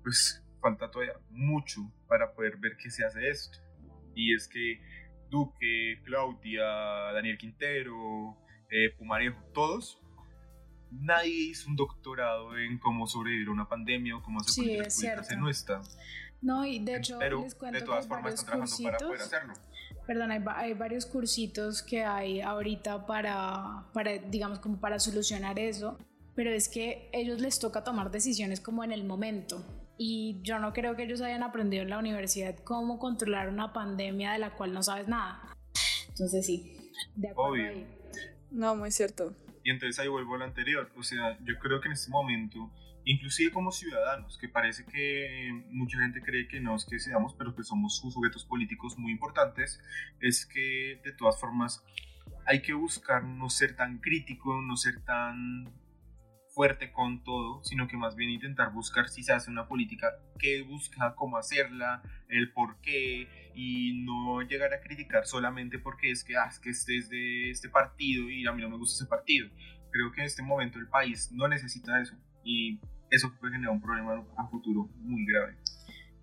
pues, 0.03 0.43
falta 0.59 0.89
todavía 0.89 1.13
mucho 1.29 1.81
para 2.07 2.33
poder 2.33 2.57
ver 2.57 2.77
qué 2.77 2.89
se 2.89 3.05
hace 3.05 3.29
esto. 3.29 3.59
Y 4.15 4.33
es 4.33 4.47
que 4.47 4.81
Duque, 5.31 6.01
Claudia, 6.03 6.63
Daniel 7.13 7.37
Quintero, 7.37 8.37
eh, 8.69 8.93
Pumarejo, 8.95 9.41
todos, 9.53 9.99
nadie 10.91 11.49
hizo 11.49 11.69
un 11.69 11.75
doctorado 11.75 12.57
en 12.57 12.77
cómo 12.77 13.07
sobrevivir 13.07 13.47
a 13.47 13.51
una 13.51 13.67
pandemia 13.67 14.17
o 14.17 14.21
cómo 14.21 14.41
hacer 14.41 14.53
sí, 14.53 14.71
es 14.75 14.93
cierto. 14.93 15.35
no 15.37 15.49
está. 15.49 15.81
No, 16.41 16.65
y 16.65 16.79
de 16.79 16.97
hecho, 16.97 17.17
Pero, 17.19 17.41
les 17.41 17.55
cuento 17.55 17.79
de 17.79 17.85
todas 17.85 18.07
formas, 18.07 18.33
están 18.33 18.45
trabajando 18.47 18.83
para 18.83 18.97
poder 18.97 19.21
hacerlo. 19.21 19.53
Perdón, 20.05 20.31
hay, 20.31 20.43
hay, 20.55 20.73
varios 20.73 21.05
cursitos 21.05 21.81
que 21.81 22.03
hay 22.03 22.41
ahorita 22.41 23.05
para, 23.05 23.85
para, 23.93 24.17
digamos, 24.17 24.59
como 24.59 24.79
para 24.79 24.99
solucionar 24.99 25.59
eso, 25.59 25.97
pero 26.35 26.49
es 26.51 26.67
que 26.67 27.09
ellos 27.13 27.39
les 27.39 27.59
toca 27.59 27.83
tomar 27.83 28.11
decisiones 28.11 28.59
como 28.59 28.83
en 28.83 28.91
el 28.91 29.05
momento 29.05 29.63
y 29.97 30.39
yo 30.41 30.59
no 30.59 30.73
creo 30.73 30.95
que 30.95 31.03
ellos 31.03 31.21
hayan 31.21 31.43
aprendido 31.43 31.83
en 31.83 31.89
la 31.89 31.99
universidad 31.99 32.55
cómo 32.63 32.99
controlar 32.99 33.49
una 33.49 33.73
pandemia 33.73 34.33
de 34.33 34.39
la 34.39 34.51
cual 34.51 34.73
no 34.73 34.81
sabes 34.83 35.07
nada. 35.07 35.41
Entonces 36.09 36.45
sí, 36.45 36.91
de 37.15 37.29
acuerdo 37.29 37.67
ahí. 37.67 37.87
No, 38.49 38.75
muy 38.75 38.91
cierto. 38.91 39.35
Y 39.63 39.69
entonces 39.69 39.99
ahí 39.99 40.07
vuelvo 40.07 40.35
a 40.35 40.39
lo 40.39 40.45
anterior, 40.45 40.91
o 40.97 41.03
sea, 41.03 41.37
yo 41.43 41.57
creo 41.59 41.79
que 41.81 41.87
en 41.87 41.93
este 41.93 42.09
momento, 42.09 42.71
inclusive 43.05 43.51
como 43.51 43.71
ciudadanos, 43.71 44.37
que 44.37 44.49
parece 44.49 44.85
que 44.85 45.65
mucha 45.69 45.99
gente 45.99 46.21
cree 46.21 46.47
que 46.47 46.59
no 46.59 46.75
es 46.75 46.85
que 46.85 46.99
seamos, 46.99 47.35
pero 47.35 47.55
que 47.55 47.63
somos 47.63 47.97
sujetos 47.97 48.43
políticos 48.43 48.97
muy 48.97 49.11
importantes, 49.11 49.79
es 50.19 50.47
que 50.47 50.99
de 51.03 51.11
todas 51.13 51.39
formas 51.39 51.83
hay 52.47 52.61
que 52.61 52.73
buscar 52.73 53.23
no 53.23 53.49
ser 53.49 53.75
tan 53.75 53.99
crítico, 53.99 54.59
no 54.61 54.75
ser 54.75 55.03
tan 55.03 55.71
fuerte 56.51 56.91
con 56.91 57.23
todo, 57.23 57.63
sino 57.63 57.87
que 57.87 57.97
más 57.97 58.15
bien 58.15 58.29
intentar 58.29 58.71
buscar 58.73 59.09
si 59.09 59.23
se 59.23 59.33
hace 59.33 59.49
una 59.49 59.67
política, 59.67 60.07
qué 60.37 60.61
busca, 60.63 61.15
cómo 61.15 61.37
hacerla, 61.37 62.01
el 62.27 62.51
por 62.51 62.79
qué, 62.81 63.27
y 63.55 64.03
no 64.03 64.41
llegar 64.41 64.73
a 64.73 64.81
criticar 64.81 65.25
solamente 65.25 65.79
porque 65.79 66.11
es 66.11 66.23
que, 66.23 66.35
ah, 66.35 66.47
es 66.49 66.59
que 66.59 66.69
este 66.69 66.97
es 66.97 67.09
de 67.09 67.51
este 67.51 67.69
partido 67.69 68.29
y 68.29 68.45
a 68.45 68.51
mí 68.51 68.61
no 68.61 68.69
me 68.69 68.77
gusta 68.77 69.03
ese 69.03 69.09
partido. 69.09 69.49
Creo 69.91 70.11
que 70.11 70.21
en 70.21 70.27
este 70.27 70.43
momento 70.43 70.77
el 70.77 70.87
país 70.87 71.31
no 71.31 71.47
necesita 71.47 71.99
eso 72.01 72.15
y 72.43 72.79
eso 73.09 73.33
puede 73.39 73.53
generar 73.53 73.73
un 73.73 73.81
problema 73.81 74.23
a 74.37 74.47
futuro 74.47 74.89
muy 74.97 75.25
grave. 75.25 75.57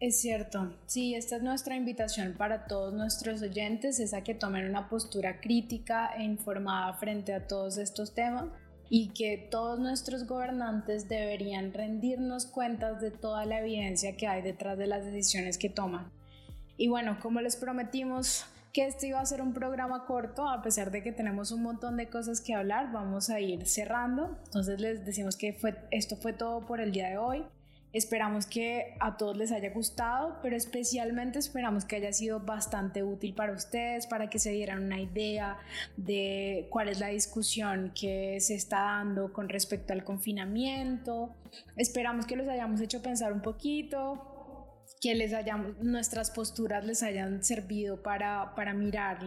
Es 0.00 0.20
cierto, 0.20 0.78
sí, 0.86 1.16
esta 1.16 1.36
es 1.36 1.42
nuestra 1.42 1.74
invitación 1.74 2.34
para 2.34 2.66
todos 2.66 2.94
nuestros 2.94 3.42
oyentes, 3.42 3.98
es 3.98 4.14
a 4.14 4.22
que 4.22 4.34
tomen 4.34 4.68
una 4.68 4.88
postura 4.88 5.40
crítica 5.40 6.14
e 6.16 6.22
informada 6.22 6.94
frente 6.94 7.34
a 7.34 7.48
todos 7.48 7.78
estos 7.78 8.14
temas 8.14 8.48
y 8.90 9.08
que 9.08 9.48
todos 9.50 9.78
nuestros 9.78 10.26
gobernantes 10.26 11.08
deberían 11.08 11.72
rendirnos 11.72 12.46
cuentas 12.46 13.00
de 13.00 13.10
toda 13.10 13.44
la 13.44 13.60
evidencia 13.60 14.16
que 14.16 14.26
hay 14.26 14.42
detrás 14.42 14.78
de 14.78 14.86
las 14.86 15.04
decisiones 15.04 15.58
que 15.58 15.68
toman. 15.68 16.10
Y 16.76 16.88
bueno, 16.88 17.18
como 17.20 17.40
les 17.40 17.56
prometimos 17.56 18.46
que 18.72 18.86
este 18.86 19.08
iba 19.08 19.20
a 19.20 19.26
ser 19.26 19.42
un 19.42 19.52
programa 19.52 20.06
corto, 20.06 20.48
a 20.48 20.62
pesar 20.62 20.90
de 20.90 21.02
que 21.02 21.12
tenemos 21.12 21.50
un 21.50 21.62
montón 21.62 21.96
de 21.96 22.08
cosas 22.08 22.40
que 22.40 22.54
hablar, 22.54 22.92
vamos 22.92 23.30
a 23.30 23.40
ir 23.40 23.66
cerrando. 23.66 24.38
Entonces 24.44 24.80
les 24.80 25.04
decimos 25.04 25.36
que 25.36 25.52
fue, 25.52 25.76
esto 25.90 26.16
fue 26.16 26.32
todo 26.32 26.64
por 26.66 26.80
el 26.80 26.92
día 26.92 27.08
de 27.08 27.18
hoy. 27.18 27.44
Esperamos 27.92 28.46
que 28.46 28.96
a 29.00 29.16
todos 29.16 29.36
les 29.36 29.50
haya 29.50 29.70
gustado, 29.70 30.38
pero 30.42 30.56
especialmente 30.56 31.38
esperamos 31.38 31.86
que 31.86 31.96
haya 31.96 32.12
sido 32.12 32.40
bastante 32.40 33.02
útil 33.02 33.34
para 33.34 33.52
ustedes, 33.52 34.06
para 34.06 34.28
que 34.28 34.38
se 34.38 34.50
dieran 34.50 34.84
una 34.84 35.00
idea 35.00 35.56
de 35.96 36.66
cuál 36.70 36.88
es 36.88 37.00
la 37.00 37.08
discusión 37.08 37.92
que 37.98 38.40
se 38.40 38.54
está 38.54 38.80
dando 38.80 39.32
con 39.32 39.48
respecto 39.48 39.94
al 39.94 40.04
confinamiento. 40.04 41.30
Esperamos 41.76 42.26
que 42.26 42.36
los 42.36 42.46
hayamos 42.46 42.80
hecho 42.82 43.02
pensar 43.02 43.32
un 43.32 43.40
poquito, 43.40 44.37
que 45.00 45.14
les 45.14 45.32
hayamos, 45.32 45.78
nuestras 45.78 46.30
posturas 46.30 46.84
les 46.84 47.02
hayan 47.02 47.42
servido 47.44 48.02
para, 48.02 48.54
para 48.54 48.74
mirar, 48.74 49.20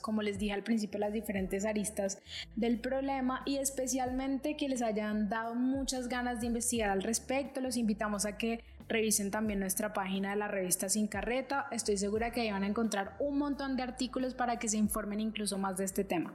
como 0.00 0.22
les 0.22 0.38
dije 0.38 0.52
al 0.52 0.62
principio, 0.62 0.98
las 0.98 1.12
diferentes 1.12 1.64
aristas 1.64 2.18
del 2.56 2.80
problema 2.80 3.42
y 3.46 3.56
especialmente 3.56 4.56
que 4.56 4.68
les 4.68 4.82
hayan 4.82 5.28
dado 5.28 5.54
muchas 5.54 6.08
ganas 6.08 6.40
de 6.40 6.46
investigar 6.46 6.90
al 6.90 7.02
respecto. 7.02 7.60
Los 7.60 7.76
invitamos 7.76 8.24
a 8.24 8.36
que 8.38 8.62
revisen 8.88 9.30
también 9.30 9.60
nuestra 9.60 9.92
página 9.92 10.30
de 10.30 10.36
la 10.36 10.48
revista 10.48 10.88
Sin 10.88 11.06
Carreta. 11.06 11.68
Estoy 11.70 11.96
segura 11.96 12.32
que 12.32 12.42
ahí 12.42 12.50
van 12.50 12.64
a 12.64 12.66
encontrar 12.66 13.16
un 13.20 13.38
montón 13.38 13.76
de 13.76 13.82
artículos 13.82 14.34
para 14.34 14.58
que 14.58 14.68
se 14.68 14.76
informen 14.76 15.20
incluso 15.20 15.58
más 15.58 15.76
de 15.76 15.84
este 15.84 16.04
tema. 16.04 16.34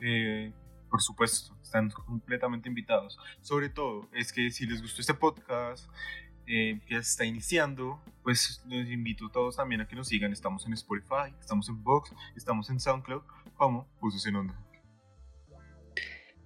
Eh, 0.00 0.52
por 0.90 1.02
supuesto, 1.02 1.54
están 1.62 1.90
completamente 1.90 2.68
invitados. 2.68 3.18
Sobre 3.40 3.68
todo, 3.68 4.08
es 4.12 4.32
que 4.32 4.50
si 4.50 4.66
les 4.66 4.80
gustó 4.80 5.00
este 5.00 5.14
podcast, 5.14 5.88
eh, 6.46 6.80
que 6.86 6.96
está 6.96 7.24
iniciando, 7.24 8.00
pues 8.22 8.62
les 8.66 8.88
invito 8.90 9.26
a 9.26 9.32
todos 9.32 9.56
también 9.56 9.80
a 9.80 9.88
que 9.88 9.96
nos 9.96 10.08
sigan. 10.08 10.32
Estamos 10.32 10.66
en 10.66 10.72
Spotify, 10.74 11.34
estamos 11.40 11.68
en 11.68 11.82
Vox, 11.82 12.12
estamos 12.36 12.70
en 12.70 12.80
SoundCloud, 12.80 13.22
como 13.56 13.86
Pusos 14.00 14.26
en 14.26 14.36
Onda. 14.36 14.60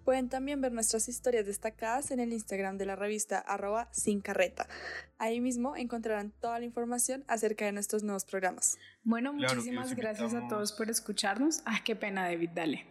Pueden 0.05 0.31
también 0.31 0.61
ver 0.61 0.73
nuestras 0.73 1.09
historias 1.09 1.45
destacadas 1.45 2.11
en 2.11 2.21
el 2.21 2.33
Instagram 2.33 2.79
de 2.79 2.87
la 2.87 2.97
revista 2.97 3.39
arroba 3.39 3.89
sin 3.93 4.23
carreta. 4.23 4.67
Ahí 5.19 5.41
mismo 5.41 5.77
encontrarán 5.77 6.33
toda 6.41 6.61
la 6.61 6.65
información 6.65 7.25
acerca 7.27 7.65
de 7.65 7.73
nuestros 7.73 8.05
nuevos 8.05 8.25
programas. 8.25 8.79
Bueno, 9.03 9.33
muchísimas 9.33 9.95
gracias 9.95 10.33
a 10.33 10.47
todos 10.47 10.73
por 10.73 10.89
escucharnos. 10.89 11.61
Ah, 11.67 11.81
qué 11.85 11.97
pena, 11.97 12.23
David, 12.23 12.51
dale. 12.55 12.87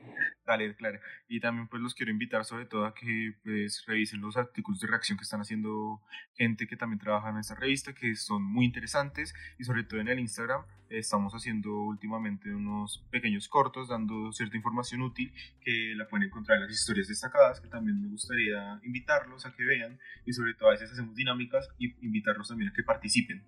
Dale, 0.45 0.75
claro. 0.75 0.99
Y 1.29 1.39
también 1.39 1.67
pues 1.67 1.81
los 1.81 1.93
quiero 1.93 2.11
invitar 2.11 2.43
sobre 2.43 2.65
todo 2.65 2.85
a 2.85 2.93
que 2.93 3.33
pues 3.43 3.85
revisen 3.85 4.19
los 4.19 4.35
artículos 4.35 4.81
de 4.81 4.87
reacción 4.87 5.17
que 5.17 5.23
están 5.23 5.41
haciendo 5.41 6.01
gente 6.33 6.67
que 6.67 6.75
también 6.75 6.99
trabaja 6.99 7.29
en 7.29 7.37
esta 7.37 7.55
revista, 7.55 7.93
que 7.93 8.15
son 8.15 8.43
muy 8.43 8.65
interesantes 8.65 9.33
y 9.57 9.63
sobre 9.63 9.83
todo 9.83 9.99
en 10.01 10.09
el 10.09 10.19
Instagram 10.19 10.63
estamos 10.89 11.33
haciendo 11.33 11.73
últimamente 11.83 12.53
unos 12.53 13.05
pequeños 13.11 13.47
cortos 13.49 13.89
dando 13.89 14.31
cierta 14.31 14.55
información 14.55 15.01
útil 15.01 15.33
que 15.61 15.93
la 15.95 16.07
pueden 16.07 16.27
encontrar 16.27 16.57
en 16.57 16.67
las 16.67 16.73
historias 16.73 17.07
destacadas, 17.07 17.59
que 17.59 17.67
también 17.67 18.01
me 18.01 18.07
gustaría 18.07 18.79
invitarlos 18.83 19.45
a 19.45 19.53
que 19.53 19.63
vean 19.63 19.99
y 20.25 20.33
sobre 20.33 20.53
todo 20.53 20.69
a 20.69 20.71
veces 20.73 20.91
hacemos 20.91 21.15
dinámicas 21.15 21.67
y 21.77 21.89
invitarlos 22.17 22.47
también 22.47 22.71
a 22.71 22.73
que 22.73 22.83
participen 22.83 23.43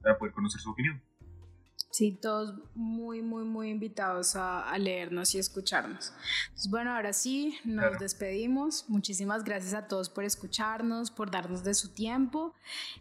para 0.00 0.18
poder 0.18 0.32
conocer 0.32 0.60
su 0.60 0.70
opinión. 0.70 1.00
Sí, 1.90 2.18
todos 2.20 2.54
muy, 2.74 3.22
muy, 3.22 3.44
muy 3.44 3.70
invitados 3.70 4.36
a, 4.36 4.76
leernos 4.78 5.34
y 5.34 5.38
escucharnos. 5.38 6.12
bueno, 6.68 6.92
ahora 6.94 7.12
sí, 7.12 7.58
nos 7.64 7.98
despedimos. 7.98 8.84
Muchísimas 8.88 9.42
gracias 9.42 9.74
a 9.74 9.88
todos 9.88 10.10
por 10.10 10.24
escucharnos, 10.24 11.10
por 11.10 11.30
darnos 11.30 11.64
de 11.64 11.74
su 11.74 11.94
tiempo. 11.94 12.54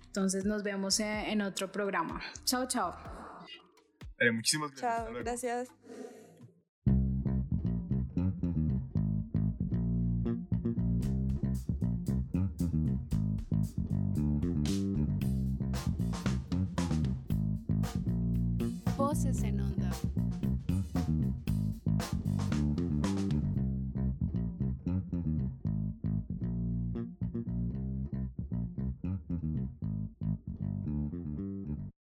Entonces 0.05 0.45
nos 0.45 0.63
vemos 0.63 0.99
en, 0.99 1.41
otro 1.41 1.71
programa. 1.71 2.21
Chao, 2.45 2.67
chao. 2.67 2.95
muchísimas 4.33 4.71
gracias. 4.71 5.05
Chao, 5.05 5.13
gracias. 5.13 5.69
Voces 19.07 19.41
en 19.43 19.61
Onda. 19.61 20.16